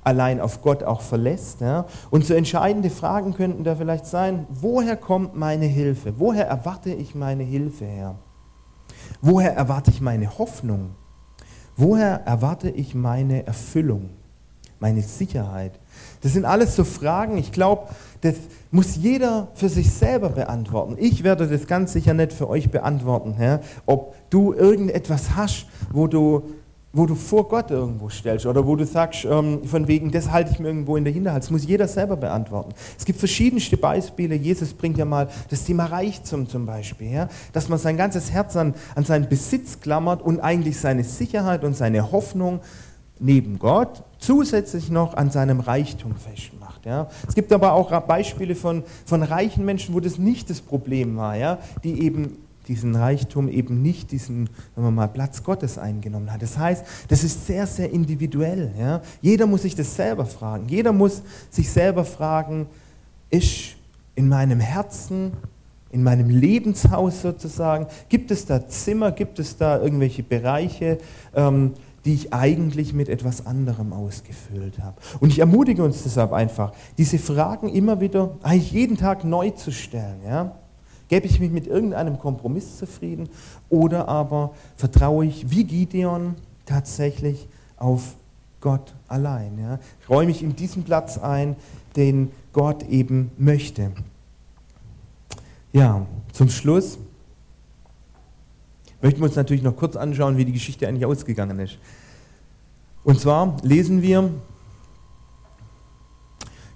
allein 0.04 0.42
auf 0.42 0.62
Gott 0.62 0.84
auch 0.84 1.02
verlässt. 1.02 1.62
Ja? 1.62 1.86
Und 2.10 2.26
so 2.26 2.34
entscheidende 2.34 2.90
Fragen 2.90 3.34
könnten 3.36 3.64
da 3.64 3.76
vielleicht 3.76 4.06
sein, 4.06 4.48
woher 4.50 4.98
kommt 4.98 5.36
meine 5.36 5.66
Hilfe? 5.66 6.14
Woher 6.18 6.48
erwarte 6.48 6.92
ich 6.92 7.16
meine 7.16 7.44
Hilfe 7.44 7.86
her? 7.86 8.16
Woher 9.26 9.56
erwarte 9.56 9.90
ich 9.90 10.02
meine 10.02 10.38
Hoffnung? 10.38 10.96
Woher 11.78 12.24
erwarte 12.26 12.70
ich 12.70 12.94
meine 12.94 13.48
Erfüllung, 13.48 14.10
meine 14.82 15.02
Sicherheit? 15.02 15.80
Das 16.20 16.34
sind 16.34 16.44
alles 16.44 16.76
so 16.76 16.84
Fragen, 16.84 17.38
ich 17.38 17.54
glaube, 17.54 17.88
das 18.20 18.36
muss 18.70 18.98
jeder 18.98 19.48
für 19.54 19.70
sich 19.70 19.94
selber 19.94 20.28
beantworten. 20.28 20.98
Ich 21.00 21.24
werde 21.24 21.48
das 21.48 21.68
ganz 21.68 21.94
sicher 21.94 22.14
nicht 22.14 22.34
für 22.34 22.50
euch 22.50 22.70
beantworten, 22.70 23.38
ja? 23.40 23.62
ob 23.86 24.14
du 24.30 24.52
irgendetwas 24.52 25.38
hast, 25.38 25.68
wo 25.94 26.08
du 26.08 26.44
wo 26.96 27.08
du 27.08 27.16
vor 27.16 27.48
Gott 27.48 27.72
irgendwo 27.72 28.10
stellst 28.10 28.46
oder 28.46 28.66
wo 28.68 28.76
du 28.76 28.86
sagst, 28.86 29.26
ähm, 29.26 29.66
von 29.66 29.88
wegen, 29.88 30.12
das 30.12 30.30
halte 30.30 30.52
ich 30.52 30.60
mir 30.60 30.68
irgendwo 30.68 30.96
in 30.96 31.04
der 31.04 31.12
Hinterhalt. 31.12 31.42
Das 31.42 31.50
muss 31.50 31.66
jeder 31.66 31.88
selber 31.88 32.16
beantworten. 32.16 32.74
Es 32.98 33.04
gibt 33.04 33.18
verschiedenste 33.18 33.78
Beispiele. 33.78 34.36
Jesus 34.36 34.74
bringt 34.74 35.00
ja 35.00 35.06
mal 35.06 35.28
das 35.50 35.64
Thema 35.64 35.86
Reichtum 35.86 36.48
zum 36.48 36.68
Beispiel, 36.68 37.12
ja? 37.12 37.30
dass 37.52 37.68
man 37.68 37.80
sein 37.80 37.98
ganzes 37.98 38.32
Herz 38.32 38.56
an, 38.56 38.76
an 38.94 39.06
seinen 39.06 39.28
Besitz 39.28 39.80
klammert 39.80 40.22
und 40.22 40.40
eigentlich 40.40 40.80
seine 40.80 41.04
Sicherheit 41.04 41.64
und 41.64 41.76
seine 41.76 42.12
Hoffnung 42.12 42.62
neben 43.20 43.58
Gott 43.58 44.04
zusätzlich 44.20 44.92
noch 44.92 45.16
an 45.16 45.32
seinem 45.32 45.62
Reichtum 45.62 46.16
festmacht. 46.16 46.86
Ja? 46.86 47.10
Es 47.28 47.34
gibt 47.34 47.52
aber 47.52 47.74
auch 47.74 47.90
Beispiele 48.02 48.54
von, 48.54 48.84
von 49.06 49.24
reichen 49.24 49.66
Menschen, 49.66 49.96
wo 49.96 50.00
das 50.00 50.20
nicht 50.20 50.50
das 50.52 50.62
Problem 50.62 51.18
war, 51.18 51.36
ja? 51.36 51.58
die 51.84 52.04
eben 52.04 52.38
diesen 52.68 52.96
Reichtum 52.96 53.50
eben 53.50 53.82
nicht 53.82 54.12
diesen 54.12 54.48
sagen 54.76 54.88
wir 54.88 54.92
mal, 54.92 55.08
Platz 55.08 55.44
Gottes 55.44 55.78
eingenommen 55.78 56.32
hat. 56.32 56.42
Das 56.42 56.58
heißt, 56.58 56.86
das 57.08 57.24
ist 57.24 57.46
sehr, 57.46 57.68
sehr 57.68 57.92
individuell. 57.92 58.74
Ja? 58.78 59.02
Jeder 59.22 59.48
muss 59.48 59.64
sich 59.64 59.76
das 59.76 59.96
selber 59.96 60.26
fragen. 60.26 60.68
Jeder 60.68 60.94
muss 60.94 61.22
sich 61.50 61.70
selber 61.70 62.06
fragen, 62.06 62.68
ist 63.30 63.76
in 64.16 64.30
meinem 64.30 64.60
Herzen, 64.60 65.34
in 65.92 66.04
meinem 66.04 66.30
Lebenshaus 66.30 67.22
sozusagen, 67.22 67.88
gibt 68.10 68.32
es 68.32 68.46
da 68.46 68.68
Zimmer, 68.68 69.12
gibt 69.12 69.40
es 69.40 69.58
da 69.58 69.80
irgendwelche 69.80 70.24
Bereiche, 70.24 70.98
ähm, 71.36 71.74
die 72.06 72.16
ich 72.16 72.34
eigentlich 72.34 72.94
mit 72.94 73.10
etwas 73.10 73.46
anderem 73.46 73.94
ausgefüllt 73.94 74.80
habe. 74.80 74.98
Und 75.20 75.30
ich 75.30 75.40
ermutige 75.40 75.84
uns 75.84 76.04
deshalb 76.04 76.34
einfach, 76.34 76.74
diese 76.98 77.18
Fragen 77.18 77.70
immer 77.70 78.02
wieder, 78.02 78.38
eigentlich 78.42 78.72
jeden 78.72 78.98
Tag 78.98 79.24
neu 79.24 79.52
zu 79.52 79.72
stellen. 79.72 80.20
Ja? 80.26 80.56
Gäbe 81.14 81.28
ich 81.28 81.40
mich 81.40 81.52
mit 81.52 81.68
irgendeinem 81.68 82.18
Kompromiss 82.18 82.80
zufrieden 82.80 83.30
oder 83.70 84.08
aber 84.08 84.56
vertraue 84.78 85.28
ich 85.28 85.52
wie 85.52 85.64
Gideon 85.64 86.34
tatsächlich 86.66 87.48
auf 87.78 88.16
Gott 88.62 88.96
allein? 89.08 89.60
Ja? 89.60 89.78
Ich 90.02 90.10
räume 90.10 90.26
mich 90.26 90.42
in 90.42 90.56
diesen 90.56 90.82
Platz 90.82 91.20
ein, 91.20 91.56
den 91.96 92.32
Gott 92.52 92.90
eben 92.90 93.30
möchte. 93.38 93.92
Ja, 95.72 96.04
zum 96.32 96.50
Schluss 96.50 96.98
möchten 99.04 99.20
wir 99.20 99.28
uns 99.28 99.36
natürlich 99.36 99.62
noch 99.62 99.76
kurz 99.76 99.96
anschauen, 99.96 100.38
wie 100.38 100.46
die 100.46 100.54
Geschichte 100.54 100.88
eigentlich 100.88 101.06
ausgegangen 101.06 101.60
ist. 101.60 101.78
Und 103.04 103.20
zwar 103.20 103.56
lesen 103.62 104.02
wir, 104.02 104.32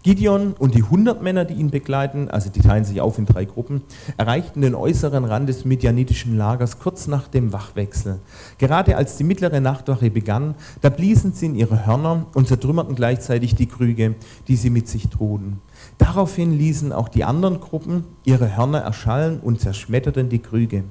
Gideon 0.08 0.54
und 0.58 0.74
die 0.74 0.84
100 0.84 1.22
Männer, 1.22 1.44
die 1.44 1.56
ihn 1.56 1.70
begleiten, 1.70 2.30
also 2.30 2.50
die 2.50 2.62
teilen 2.62 2.86
sich 2.86 3.02
auf 3.02 3.18
in 3.18 3.26
drei 3.26 3.44
Gruppen, 3.44 3.82
erreichten 4.16 4.62
den 4.62 4.74
äußeren 4.74 5.26
Rand 5.26 5.50
des 5.50 5.66
medianitischen 5.66 6.38
Lagers 6.38 6.80
kurz 6.80 7.08
nach 7.08 7.28
dem 7.28 7.52
Wachwechsel. 7.52 8.22
Gerade 8.58 8.96
als 8.96 9.18
die 9.18 9.26
mittlere 9.26 9.60
Nachtwache 9.60 10.10
begann, 10.10 10.56
da 10.80 10.88
bliesen 10.88 11.34
sie 11.34 11.48
in 11.48 11.56
ihre 11.56 11.86
Hörner 11.86 12.26
und 12.36 12.48
zertrümmerten 12.48 12.96
gleichzeitig 12.96 13.56
die 13.56 13.66
Krüge, 13.66 14.16
die 14.48 14.56
sie 14.56 14.70
mit 14.70 14.88
sich 14.88 15.10
trugen. 15.10 15.60
Daraufhin 15.98 16.58
ließen 16.58 16.94
auch 16.94 17.10
die 17.10 17.26
anderen 17.26 17.60
Gruppen 17.60 18.06
ihre 18.24 18.56
Hörner 18.56 18.80
erschallen 18.80 19.42
und 19.42 19.60
zerschmetterten 19.60 20.30
die 20.30 20.40
Krüge. 20.40 20.86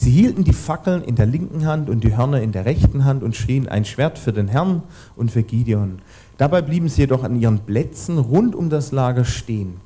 Sie 0.00 0.12
hielten 0.12 0.44
die 0.44 0.52
Fackeln 0.52 1.02
in 1.02 1.16
der 1.16 1.26
linken 1.26 1.66
Hand 1.66 1.90
und 1.90 2.04
die 2.04 2.16
Hörner 2.16 2.40
in 2.40 2.52
der 2.52 2.64
rechten 2.64 3.04
Hand 3.04 3.24
und 3.24 3.34
schrien 3.34 3.68
ein 3.68 3.84
Schwert 3.84 4.16
für 4.16 4.32
den 4.32 4.46
Herrn 4.46 4.84
und 5.16 5.32
für 5.32 5.42
Gideon. 5.42 5.98
Dabei 6.38 6.62
blieben 6.62 6.88
sie 6.88 7.02
jedoch 7.02 7.24
an 7.24 7.38
ihren 7.38 7.58
Plätzen 7.58 8.18
rund 8.18 8.54
um 8.54 8.70
das 8.70 8.92
Lager 8.92 9.24
stehen. 9.24 9.80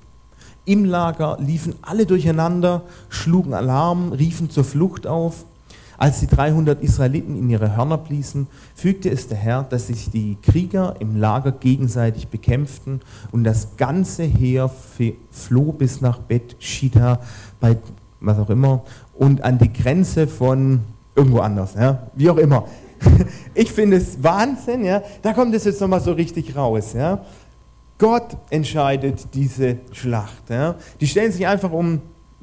Im 0.65 0.85
Lager 0.85 1.39
liefen 1.41 1.75
alle 1.83 2.07
durcheinander, 2.07 2.83
schlugen 3.09 3.53
Alarm, 3.53 4.13
riefen 4.13 4.49
zur 4.49 4.63
Flucht 4.63 5.09
auf. 5.09 5.45
Als 5.99 6.21
die 6.21 6.27
300 6.27 6.83
Israeliten 6.83 7.37
in 7.37 7.49
ihre 7.49 7.77
Hörner 7.77 7.99
bliesen, 7.99 8.47
fügte 8.75 9.09
es 9.11 9.29
der 9.29 9.39
Herr, 9.39 9.63
dass 9.65 9.87
sich 9.87 10.11
die 10.11 10.37
Krieger 10.43 10.97
im 11.01 11.17
Lager 11.17 11.53
gegenseitig 11.53 12.29
bekämpften 12.29 13.01
und 13.31 13.45
das 13.45 13.77
ganze 13.77 14.25
Heer 14.25 14.71
floh 15.31 15.73
bis 15.73 16.01
nach 16.01 16.19
Bet 16.19 16.57
Shita 16.59 17.21
bei 17.61 17.77
was 18.21 18.39
auch 18.39 18.51
immer 18.51 18.83
und 19.15 19.43
an 19.43 19.59
die 19.59 19.73
Grenze 19.73 20.27
von 20.27 20.81
irgendwo 21.15 21.41
anders, 21.41 21.75
ja, 21.75 22.07
wie 22.15 22.31
auch 22.31 22.37
immer. 22.37 22.65
Ich 23.55 23.71
finde 23.71 23.99
es 23.99 24.23
Wahnsinn, 24.23 24.85
ja. 24.85 25.03
Da 25.21 25.33
kommt 25.33 25.55
es 25.55 25.65
jetzt 25.65 25.81
nochmal 25.81 26.01
so 26.01 26.13
richtig 26.13 26.57
raus, 26.57 26.95
ja. 26.95 27.23
Gott 27.99 28.37
entscheidet 28.51 29.35
diese 29.35 29.77
Schlacht. 29.93 30.51
Ja. 30.51 30.75
Die 31.01 31.07
stellen 31.07 31.31
sich 31.31 31.47
einfach 31.47 31.71
um, 31.71 32.01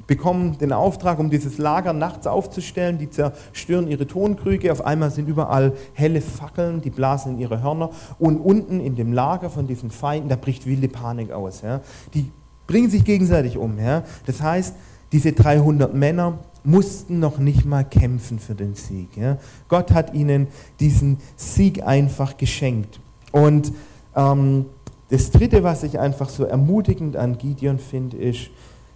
bekommen 0.07 0.57
den 0.57 0.71
Auftrag, 0.71 1.19
um 1.19 1.29
dieses 1.29 1.57
Lager 1.57 1.91
nachts 1.91 2.27
aufzustellen. 2.27 2.97
Die 2.97 3.09
zerstören 3.09 3.87
ihre 3.87 4.07
Tonkrüge. 4.07 4.71
Auf 4.71 4.85
einmal 4.85 5.11
sind 5.11 5.27
überall 5.27 5.73
helle 5.93 6.21
Fackeln, 6.21 6.81
die 6.81 6.89
blasen 6.89 7.33
in 7.33 7.39
ihre 7.39 7.61
Hörner. 7.61 7.89
Und 8.19 8.37
unten 8.37 8.79
in 8.79 8.95
dem 8.95 9.11
Lager 9.11 9.49
von 9.49 9.67
diesen 9.67 9.91
Feinden, 9.91 10.29
da 10.29 10.37
bricht 10.37 10.65
wilde 10.65 10.87
Panik 10.87 11.31
aus. 11.31 11.61
Ja. 11.61 11.81
Die 12.13 12.31
bringen 12.65 12.89
sich 12.89 13.03
gegenseitig 13.03 13.57
um. 13.57 13.77
Ja. 13.79 14.03
Das 14.27 14.41
heißt, 14.41 14.75
diese 15.11 15.33
300 15.33 15.93
Männer, 15.93 16.39
mussten 16.63 17.19
noch 17.19 17.37
nicht 17.37 17.65
mal 17.65 17.83
kämpfen 17.83 18.39
für 18.39 18.55
den 18.55 18.75
Sieg. 18.75 19.15
Ja. 19.15 19.37
Gott 19.67 19.91
hat 19.91 20.13
ihnen 20.13 20.47
diesen 20.79 21.17
Sieg 21.35 21.83
einfach 21.83 22.37
geschenkt. 22.37 22.99
Und 23.31 23.71
ähm, 24.15 24.65
das 25.09 25.31
Dritte, 25.31 25.63
was 25.63 25.83
ich 25.83 25.99
einfach 25.99 26.29
so 26.29 26.43
ermutigend 26.43 27.15
an 27.15 27.37
Gideon 27.37 27.79
finde, 27.79 28.17
ist, 28.17 28.49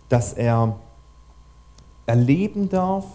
dass 0.10 0.34
er 0.34 0.80
erleben 2.06 2.70
darf, 2.70 3.06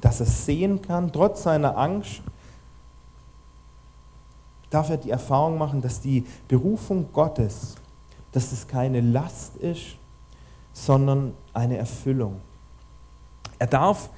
dass 0.00 0.20
er 0.20 0.26
sehen 0.26 0.80
kann, 0.80 1.12
trotz 1.12 1.42
seiner 1.42 1.76
Angst, 1.76 2.22
darf 4.70 4.90
er 4.90 4.96
die 4.96 5.10
Erfahrung 5.10 5.58
machen, 5.58 5.82
dass 5.82 6.00
die 6.00 6.24
Berufung 6.46 7.06
Gottes, 7.12 7.74
dass 8.32 8.52
es 8.52 8.66
keine 8.66 9.00
Last 9.00 9.56
ist, 9.56 9.96
sondern 10.72 11.34
eine 11.52 11.76
Erfüllung. 11.76 12.40
Er 13.58 13.66
darf 13.66 14.10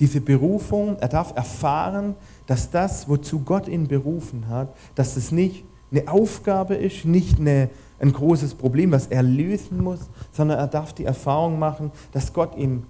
diese 0.00 0.20
Berufung, 0.20 0.96
er 0.98 1.08
darf 1.08 1.34
erfahren, 1.36 2.14
dass 2.46 2.70
das, 2.70 3.08
wozu 3.08 3.40
Gott 3.40 3.68
ihn 3.68 3.86
berufen 3.86 4.48
hat, 4.48 4.74
dass 4.94 5.16
es 5.16 5.30
nicht 5.30 5.64
eine 5.90 6.08
Aufgabe 6.08 6.74
ist, 6.74 7.04
nicht 7.04 7.38
eine, 7.38 7.70
ein 8.00 8.12
großes 8.12 8.54
Problem, 8.54 8.90
was 8.90 9.06
er 9.06 9.22
lösen 9.22 9.82
muss, 9.82 10.00
sondern 10.32 10.58
er 10.58 10.66
darf 10.66 10.92
die 10.92 11.04
Erfahrung 11.04 11.58
machen, 11.58 11.92
dass 12.12 12.32
Gott 12.32 12.56
ihn 12.56 12.84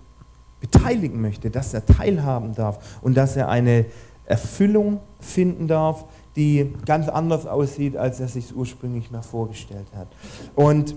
beteiligen 0.61 1.21
möchte, 1.21 1.51
dass 1.51 1.75
er 1.75 1.85
teilhaben 1.85 2.55
darf 2.55 2.99
und 3.03 3.15
dass 3.17 3.37
er 3.37 3.49
eine 3.49 3.85
Erfüllung 4.25 5.01
finden 5.21 5.69
darf, 5.69 6.07
die 6.37 6.73
ganz 6.87 7.09
anders 7.09 7.47
aussieht, 7.47 7.97
als 7.97 8.21
er 8.21 8.29
sich 8.29 8.57
ursprünglich 8.57 9.11
mal 9.11 9.23
vorgestellt 9.23 9.87
hat. 9.95 10.09
Und 10.55 10.95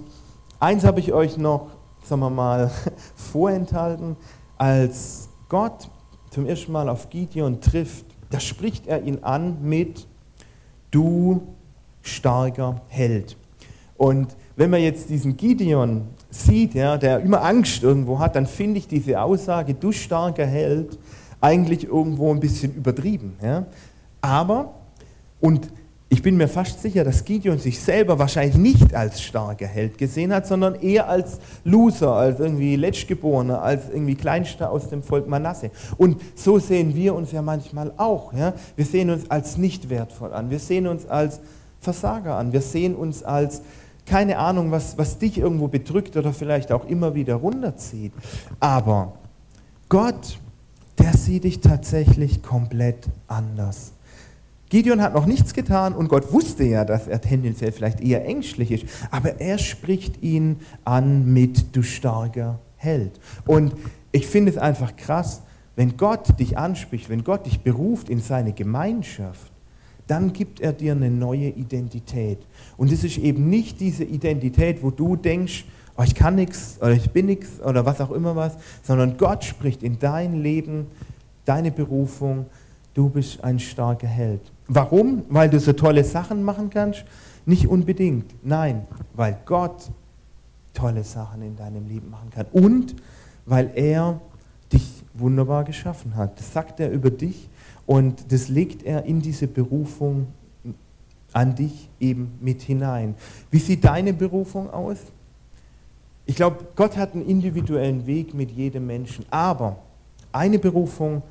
eins 0.59 0.85
habe 0.85 1.01
ich 1.01 1.11
euch 1.11 1.37
noch, 1.37 1.67
sagen 2.03 2.21
wir 2.21 2.29
mal, 2.29 2.71
vorenthalten 3.15 4.15
als 4.57 5.29
Gott 5.49 5.89
zum 6.31 6.45
ersten 6.45 6.71
Mal 6.71 6.89
auf 6.89 7.09
Gideon 7.09 7.61
trifft, 7.61 8.05
da 8.29 8.39
spricht 8.39 8.87
er 8.87 9.03
ihn 9.03 9.23
an 9.23 9.57
mit 9.61 10.07
du 10.91 11.41
starker 12.01 12.81
Held. 12.87 13.37
Und 13.97 14.35
wenn 14.55 14.69
man 14.69 14.81
jetzt 14.81 15.09
diesen 15.09 15.37
Gideon 15.37 16.07
sieht, 16.29 16.73
ja, 16.73 16.97
der 16.97 17.19
immer 17.19 17.43
Angst 17.43 17.83
irgendwo 17.83 18.19
hat, 18.19 18.35
dann 18.35 18.45
finde 18.45 18.79
ich 18.79 18.87
diese 18.87 19.21
Aussage, 19.21 19.73
du 19.73 19.91
starker 19.91 20.45
Held, 20.45 20.97
eigentlich 21.39 21.85
irgendwo 21.85 22.31
ein 22.31 22.39
bisschen 22.39 22.73
übertrieben. 22.73 23.37
Ja. 23.41 23.65
Aber, 24.21 24.73
und 25.39 25.69
ich 26.09 26.21
bin 26.21 26.37
mir 26.37 26.47
fast 26.47 26.81
sicher, 26.81 27.03
dass 27.03 27.25
Gideon 27.25 27.59
sich 27.59 27.79
selber 27.81 28.17
wahrscheinlich 28.17 28.55
nicht 28.55 28.95
als 28.95 29.21
starker 29.21 29.67
Held 29.67 29.97
gesehen 29.97 30.33
hat, 30.33 30.47
sondern 30.47 30.75
eher 30.75 31.09
als 31.09 31.39
Loser, 31.65 32.13
als 32.13 32.39
irgendwie 32.39 32.77
Letztgeborener, 32.77 33.61
als 33.61 33.89
irgendwie 33.89 34.15
Kleinster 34.15 34.71
aus 34.71 34.89
dem 34.89 35.03
Volk 35.03 35.27
Manasse. 35.27 35.69
Und 35.97 36.21
so 36.35 36.59
sehen 36.59 36.95
wir 36.95 37.13
uns 37.13 37.33
ja 37.33 37.41
manchmal 37.41 37.91
auch. 37.97 38.31
Ja? 38.31 38.53
Wir 38.77 38.85
sehen 38.85 39.09
uns 39.09 39.29
als 39.29 39.57
nicht 39.57 39.89
wertvoll 39.89 40.33
an. 40.33 40.49
Wir 40.49 40.59
sehen 40.59 40.87
uns 40.87 41.05
als 41.05 41.41
Versager 41.81 42.35
an. 42.35 42.53
Wir 42.53 42.61
sehen 42.61 42.95
uns 42.95 43.23
als 43.23 43.61
keine 44.05 44.37
Ahnung, 44.37 44.71
was, 44.71 44.97
was 44.97 45.17
dich 45.17 45.37
irgendwo 45.37 45.67
bedrückt 45.67 46.15
oder 46.15 46.31
vielleicht 46.31 46.71
auch 46.71 46.85
immer 46.87 47.13
wieder 47.15 47.35
runterzieht. 47.35 48.13
Aber 48.61 49.13
Gott, 49.89 50.39
der 50.97 51.13
sieht 51.13 51.43
dich 51.43 51.59
tatsächlich 51.59 52.41
komplett 52.41 53.07
anders. 53.27 53.91
Gideon 54.69 55.01
hat 55.01 55.13
noch 55.13 55.25
nichts 55.25 55.53
getan 55.53 55.93
und 55.93 56.09
Gott 56.09 56.33
wusste 56.33 56.65
ja, 56.65 56.83
dass 56.83 57.07
er 57.07 57.21
tendenziell 57.21 57.71
vielleicht 57.71 58.01
eher 58.01 58.25
ängstlich 58.25 58.71
ist, 58.71 58.85
aber 59.11 59.39
er 59.39 59.57
spricht 59.57 60.21
ihn 60.21 60.57
an 60.83 61.31
mit 61.31 61.75
du 61.75 61.83
starker 61.83 62.59
Held. 62.75 63.19
Und 63.45 63.73
ich 64.11 64.27
finde 64.27 64.51
es 64.51 64.57
einfach 64.57 64.95
krass, 64.95 65.41
wenn 65.77 65.95
Gott 65.95 66.39
dich 66.39 66.57
anspricht, 66.57 67.09
wenn 67.09 67.23
Gott 67.23 67.45
dich 67.45 67.61
beruft 67.61 68.09
in 68.09 68.19
seine 68.19 68.51
Gemeinschaft, 68.51 69.51
dann 70.07 70.33
gibt 70.33 70.59
er 70.59 70.73
dir 70.73 70.93
eine 70.93 71.11
neue 71.11 71.49
Identität. 71.49 72.39
Und 72.77 72.91
es 72.91 73.03
ist 73.03 73.17
eben 73.17 73.49
nicht 73.49 73.79
diese 73.79 74.03
Identität, 74.03 74.81
wo 74.81 74.89
du 74.89 75.15
denkst, 75.15 75.65
oh, 75.97 76.03
ich 76.03 76.15
kann 76.15 76.35
nichts 76.35 76.77
oder 76.79 76.93
ich 76.93 77.11
bin 77.11 77.27
nichts 77.27 77.61
oder 77.61 77.85
was 77.85 78.01
auch 78.01 78.11
immer 78.11 78.35
was, 78.35 78.57
sondern 78.83 79.17
Gott 79.17 79.43
spricht 79.43 79.83
in 79.83 79.99
dein 79.99 80.41
Leben, 80.41 80.87
deine 81.45 81.71
Berufung, 81.71 82.47
du 82.97 83.09
bist 83.09 83.43
ein 83.43 83.59
starker 83.59 84.07
Held. 84.07 84.41
Warum? 84.67 85.23
Weil 85.29 85.49
du 85.49 85.59
so 85.59 85.71
tolle 85.73 86.03
Sachen 86.03 86.43
machen 86.43 86.71
kannst? 86.71 87.05
Nicht 87.45 87.67
unbedingt. 87.67 88.33
Nein, 88.43 88.87
weil 89.13 89.37
Gott 89.45 89.91
tolle 90.73 91.03
Sachen 91.03 91.43
in 91.43 91.55
deinem 91.55 91.87
Leben 91.87 92.09
machen 92.09 92.31
kann. 92.31 92.47
Und 92.51 92.95
weil 93.45 93.71
er 93.75 94.19
dich 94.73 95.03
wunderbar 95.13 95.63
geschaffen 95.63 96.15
hat. 96.15 96.39
Das 96.39 96.51
sagt 96.51 96.79
er 96.79 96.89
über 96.91 97.11
dich 97.11 97.47
und 97.85 98.31
das 98.31 98.49
legt 98.49 98.83
er 98.83 99.05
in 99.05 99.21
diese 99.21 99.47
Berufung 99.47 100.27
an 101.31 101.55
dich 101.55 101.89
eben 101.99 102.33
mit 102.41 102.63
hinein. 102.63 103.15
Wie 103.51 103.59
sieht 103.59 103.85
deine 103.85 104.11
Berufung 104.11 104.69
aus? 104.71 104.97
Ich 106.25 106.35
glaube, 106.35 106.65
Gott 106.75 106.97
hat 106.97 107.13
einen 107.13 107.25
individuellen 107.27 108.05
Weg 108.07 108.33
mit 108.33 108.51
jedem 108.51 108.87
Menschen, 108.87 109.23
aber 109.29 109.77
eine 110.31 110.59
Berufung 110.59 111.21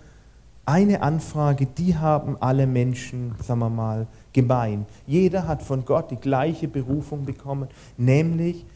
eine 0.67 1.01
Anfrage, 1.01 1.67
die 1.67 1.97
haben 1.97 2.37
alle 2.41 2.67
Menschen, 2.67 3.35
sagen 3.43 3.61
wir 3.61 3.71
mal, 3.71 4.07
gemein. 4.33 4.85
Jeder 5.07 5.47
hat 5.47 5.63
von 5.63 5.85
Gott 5.85 6.11
die 6.11 6.17
gleiche 6.17 6.69
Berufung 6.69 7.25
bekommen, 7.25 7.69
nämlich 7.97 8.67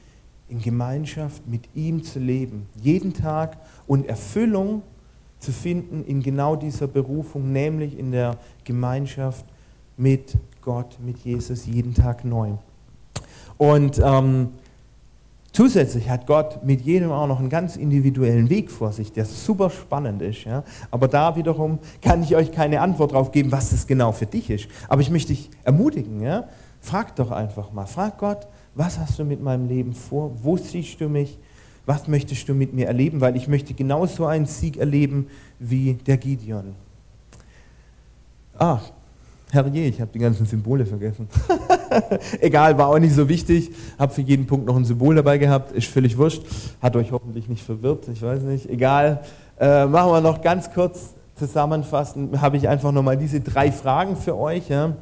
in 0.48 0.60
Gemeinschaft 0.60 1.46
mit 1.46 1.68
ihm 1.74 2.02
zu 2.02 2.18
leben, 2.18 2.66
jeden 2.80 3.12
Tag 3.12 3.58
und 3.86 4.08
Erfüllung 4.08 4.82
zu 5.40 5.52
finden 5.52 6.04
in 6.04 6.22
genau 6.22 6.54
dieser 6.56 6.86
Berufung, 6.86 7.52
nämlich 7.52 7.98
in 7.98 8.12
der 8.12 8.36
Gemeinschaft 8.64 9.44
mit 9.96 10.36
Gott, 10.60 10.98
mit 11.04 11.18
Jesus 11.18 11.66
jeden 11.66 11.94
Tag 11.94 12.24
neu. 12.24 12.52
Und 13.58 14.00
ähm, 14.02 14.50
zusätzlich 15.52 16.08
hat 16.08 16.26
Gott 16.26 16.64
mit 16.64 16.80
jedem 16.82 17.10
auch 17.10 17.26
noch 17.26 17.40
einen 17.40 17.48
ganz 17.48 17.76
individuellen 17.76 18.48
Weg 18.50 18.70
vor 18.70 18.92
sich, 18.92 19.12
der 19.12 19.24
super 19.24 19.70
spannend 19.70 20.22
ist. 20.22 20.44
Ja? 20.44 20.64
Aber 20.90 21.08
da 21.08 21.36
wiederum 21.36 21.78
kann 22.02 22.22
ich 22.22 22.36
euch 22.36 22.52
keine 22.52 22.80
Antwort 22.80 23.12
darauf 23.12 23.32
geben, 23.32 23.52
was 23.52 23.70
das 23.70 23.86
genau 23.86 24.12
für 24.12 24.26
dich 24.26 24.50
ist. 24.50 24.68
Aber 24.88 25.00
ich 25.00 25.10
möchte 25.10 25.28
dich 25.28 25.50
ermutigen, 25.64 26.20
ja? 26.20 26.48
frag 26.80 27.14
doch 27.16 27.30
einfach 27.30 27.72
mal, 27.72 27.86
frag 27.86 28.18
Gott, 28.18 28.46
was 28.74 28.98
hast 28.98 29.18
du 29.18 29.24
mit 29.24 29.42
meinem 29.42 29.68
Leben 29.68 29.92
vor? 29.92 30.32
Wo 30.42 30.56
siehst 30.56 31.00
du 31.00 31.08
mich? 31.08 31.38
Was 31.86 32.08
möchtest 32.08 32.48
du 32.48 32.54
mit 32.54 32.72
mir 32.72 32.86
erleben? 32.86 33.20
Weil 33.20 33.36
ich 33.36 33.48
möchte 33.48 33.74
genauso 33.74 34.26
einen 34.26 34.46
Sieg 34.46 34.76
erleben 34.76 35.26
wie 35.58 35.94
der 35.94 36.16
Gideon. 36.18 36.74
Ah, 38.56 38.80
Herrje, 39.50 39.86
ich 39.86 40.00
habe 40.00 40.10
die 40.12 40.18
ganzen 40.18 40.46
Symbole 40.46 40.86
vergessen. 40.86 41.28
Egal, 42.40 42.78
war 42.78 42.88
auch 42.88 42.98
nicht 42.98 43.14
so 43.14 43.28
wichtig. 43.28 43.70
Habe 43.98 44.12
für 44.12 44.22
jeden 44.22 44.46
Punkt 44.46 44.66
noch 44.66 44.76
ein 44.76 44.84
Symbol 44.84 45.14
dabei 45.14 45.38
gehabt. 45.38 45.72
Ist 45.72 45.88
völlig 45.88 46.16
wurscht. 46.16 46.42
Hat 46.80 46.96
euch 46.96 47.12
hoffentlich 47.12 47.48
nicht 47.48 47.64
verwirrt. 47.64 48.08
Ich 48.12 48.22
weiß 48.22 48.42
nicht. 48.42 48.68
Egal. 48.68 49.22
Äh, 49.58 49.86
machen 49.86 50.12
wir 50.12 50.20
noch 50.20 50.40
ganz 50.40 50.72
kurz 50.72 51.14
zusammenfassen. 51.36 52.40
Habe 52.40 52.56
ich 52.56 52.68
einfach 52.68 52.92
nochmal 52.92 53.16
diese 53.16 53.40
drei 53.40 53.72
Fragen 53.72 54.16
für 54.16 54.36
euch. 54.38 54.68
Ja. 54.68 54.94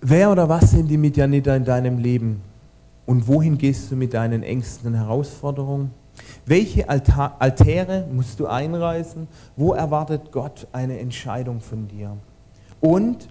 Wer 0.00 0.30
oder 0.30 0.48
was 0.48 0.70
sind 0.70 0.88
die 0.88 0.98
Midianiter 0.98 1.56
in 1.56 1.64
deinem 1.64 1.98
Leben? 1.98 2.42
Und 3.06 3.28
wohin 3.28 3.58
gehst 3.58 3.90
du 3.90 3.96
mit 3.96 4.14
deinen 4.14 4.42
Ängsten 4.42 4.88
und 4.88 4.98
Herausforderungen? 4.98 5.90
Welche 6.46 6.88
Altäre 6.88 8.06
musst 8.12 8.40
du 8.40 8.46
einreißen? 8.46 9.28
Wo 9.56 9.72
erwartet 9.72 10.30
Gott 10.32 10.66
eine 10.72 10.98
Entscheidung 10.98 11.60
von 11.60 11.88
dir? 11.88 12.16
Und 12.80 13.28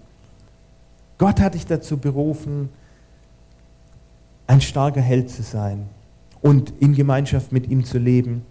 Gott 1.18 1.40
hat 1.40 1.54
dich 1.54 1.66
dazu 1.66 1.98
berufen, 1.98 2.68
ein 4.46 4.60
starker 4.60 5.00
Held 5.00 5.30
zu 5.30 5.42
sein 5.42 5.88
und 6.42 6.72
in 6.80 6.94
Gemeinschaft 6.94 7.52
mit 7.52 7.68
ihm 7.68 7.84
zu 7.84 7.98
leben. 7.98 8.44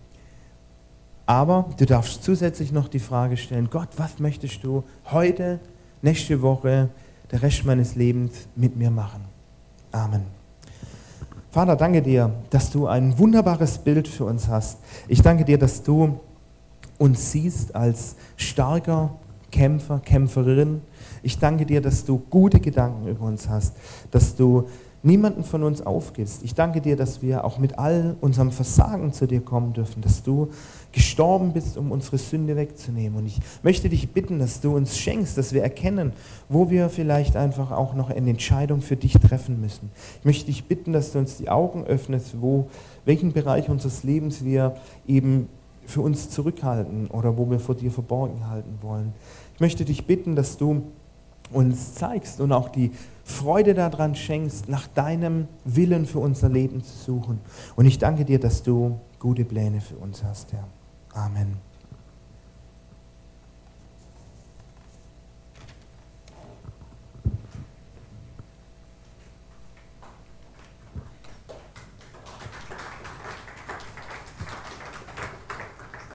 Aber 1.25 1.69
du 1.77 1.85
darfst 1.85 2.23
zusätzlich 2.23 2.71
noch 2.71 2.87
die 2.87 2.99
Frage 2.99 3.37
stellen, 3.37 3.69
Gott, 3.69 3.89
was 3.97 4.19
möchtest 4.19 4.63
du 4.63 4.83
heute, 5.11 5.59
nächste 6.01 6.41
Woche, 6.41 6.89
der 7.31 7.41
Rest 7.41 7.65
meines 7.65 7.95
Lebens 7.95 8.47
mit 8.55 8.75
mir 8.75 8.91
machen? 8.91 9.25
Amen. 9.91 10.23
Vater, 11.51 11.75
danke 11.75 12.01
dir, 12.01 12.33
dass 12.49 12.71
du 12.71 12.87
ein 12.87 13.17
wunderbares 13.19 13.77
Bild 13.77 14.07
für 14.07 14.25
uns 14.25 14.47
hast. 14.47 14.79
Ich 15.07 15.21
danke 15.21 15.45
dir, 15.45 15.59
dass 15.59 15.83
du 15.83 16.19
uns 16.97 17.31
siehst 17.31 17.75
als 17.75 18.15
starker 18.37 19.11
Kämpfer, 19.51 19.99
Kämpferin. 19.99 20.81
Ich 21.23 21.39
danke 21.39 21.65
dir, 21.65 21.81
dass 21.81 22.05
du 22.05 22.21
gute 22.29 22.59
Gedanken 22.59 23.07
über 23.07 23.25
uns 23.25 23.49
hast, 23.49 23.73
dass 24.11 24.35
du 24.35 24.67
niemanden 25.03 25.43
von 25.43 25.63
uns 25.63 25.81
aufgibst. 25.81 26.43
Ich 26.43 26.55
danke 26.55 26.79
dir, 26.79 26.95
dass 26.95 27.21
wir 27.21 27.43
auch 27.43 27.57
mit 27.59 27.77
all 27.77 28.15
unserem 28.21 28.51
Versagen 28.51 29.11
zu 29.11 29.27
dir 29.27 29.41
kommen 29.41 29.73
dürfen, 29.73 30.01
dass 30.01 30.23
du 30.23 30.49
gestorben 30.93 31.51
bist, 31.51 31.77
um 31.77 31.91
unsere 31.91 32.17
Sünde 32.17 32.55
wegzunehmen. 32.55 33.19
Und 33.19 33.25
ich 33.25 33.39
möchte 33.63 33.89
dich 33.89 34.09
bitten, 34.09 34.39
dass 34.39 34.61
du 34.61 34.75
uns 34.75 34.97
schenkst, 34.97 35.37
dass 35.37 35.53
wir 35.53 35.61
erkennen, 35.61 36.13
wo 36.47 36.69
wir 36.69 36.89
vielleicht 36.89 37.35
einfach 37.35 37.71
auch 37.71 37.93
noch 37.95 38.09
eine 38.09 38.29
Entscheidung 38.29 38.81
für 38.81 38.95
dich 38.95 39.13
treffen 39.13 39.59
müssen. 39.59 39.91
Ich 40.19 40.25
möchte 40.25 40.45
dich 40.45 40.65
bitten, 40.65 40.93
dass 40.93 41.11
du 41.11 41.19
uns 41.19 41.35
die 41.35 41.49
Augen 41.49 41.83
öffnest, 41.83 42.41
wo, 42.41 42.69
welchen 43.03 43.33
Bereich 43.33 43.69
unseres 43.69 44.03
Lebens 44.03 44.45
wir 44.45 44.75
eben 45.05 45.49
für 45.85 46.01
uns 46.01 46.29
zurückhalten 46.29 47.07
oder 47.07 47.37
wo 47.37 47.49
wir 47.49 47.59
vor 47.59 47.75
dir 47.75 47.91
verborgen 47.91 48.49
halten 48.49 48.77
wollen. 48.81 49.11
Ich 49.55 49.59
möchte 49.59 49.83
dich 49.83 50.05
bitten, 50.05 50.37
dass 50.37 50.57
du 50.57 50.83
uns 51.53 51.95
zeigst 51.95 52.41
und 52.41 52.51
auch 52.51 52.69
die 52.69 52.91
Freude 53.23 53.73
daran 53.73 54.15
schenkst, 54.15 54.67
nach 54.67 54.87
deinem 54.87 55.47
Willen 55.63 56.05
für 56.05 56.19
unser 56.19 56.49
Leben 56.49 56.83
zu 56.83 56.97
suchen. 56.97 57.39
Und 57.75 57.85
ich 57.85 57.97
danke 57.97 58.25
dir, 58.25 58.39
dass 58.39 58.63
du 58.63 58.99
gute 59.19 59.45
Pläne 59.45 59.79
für 59.79 59.95
uns 59.95 60.23
hast, 60.23 60.51
Herr. 60.51 60.67
Amen. 61.13 61.72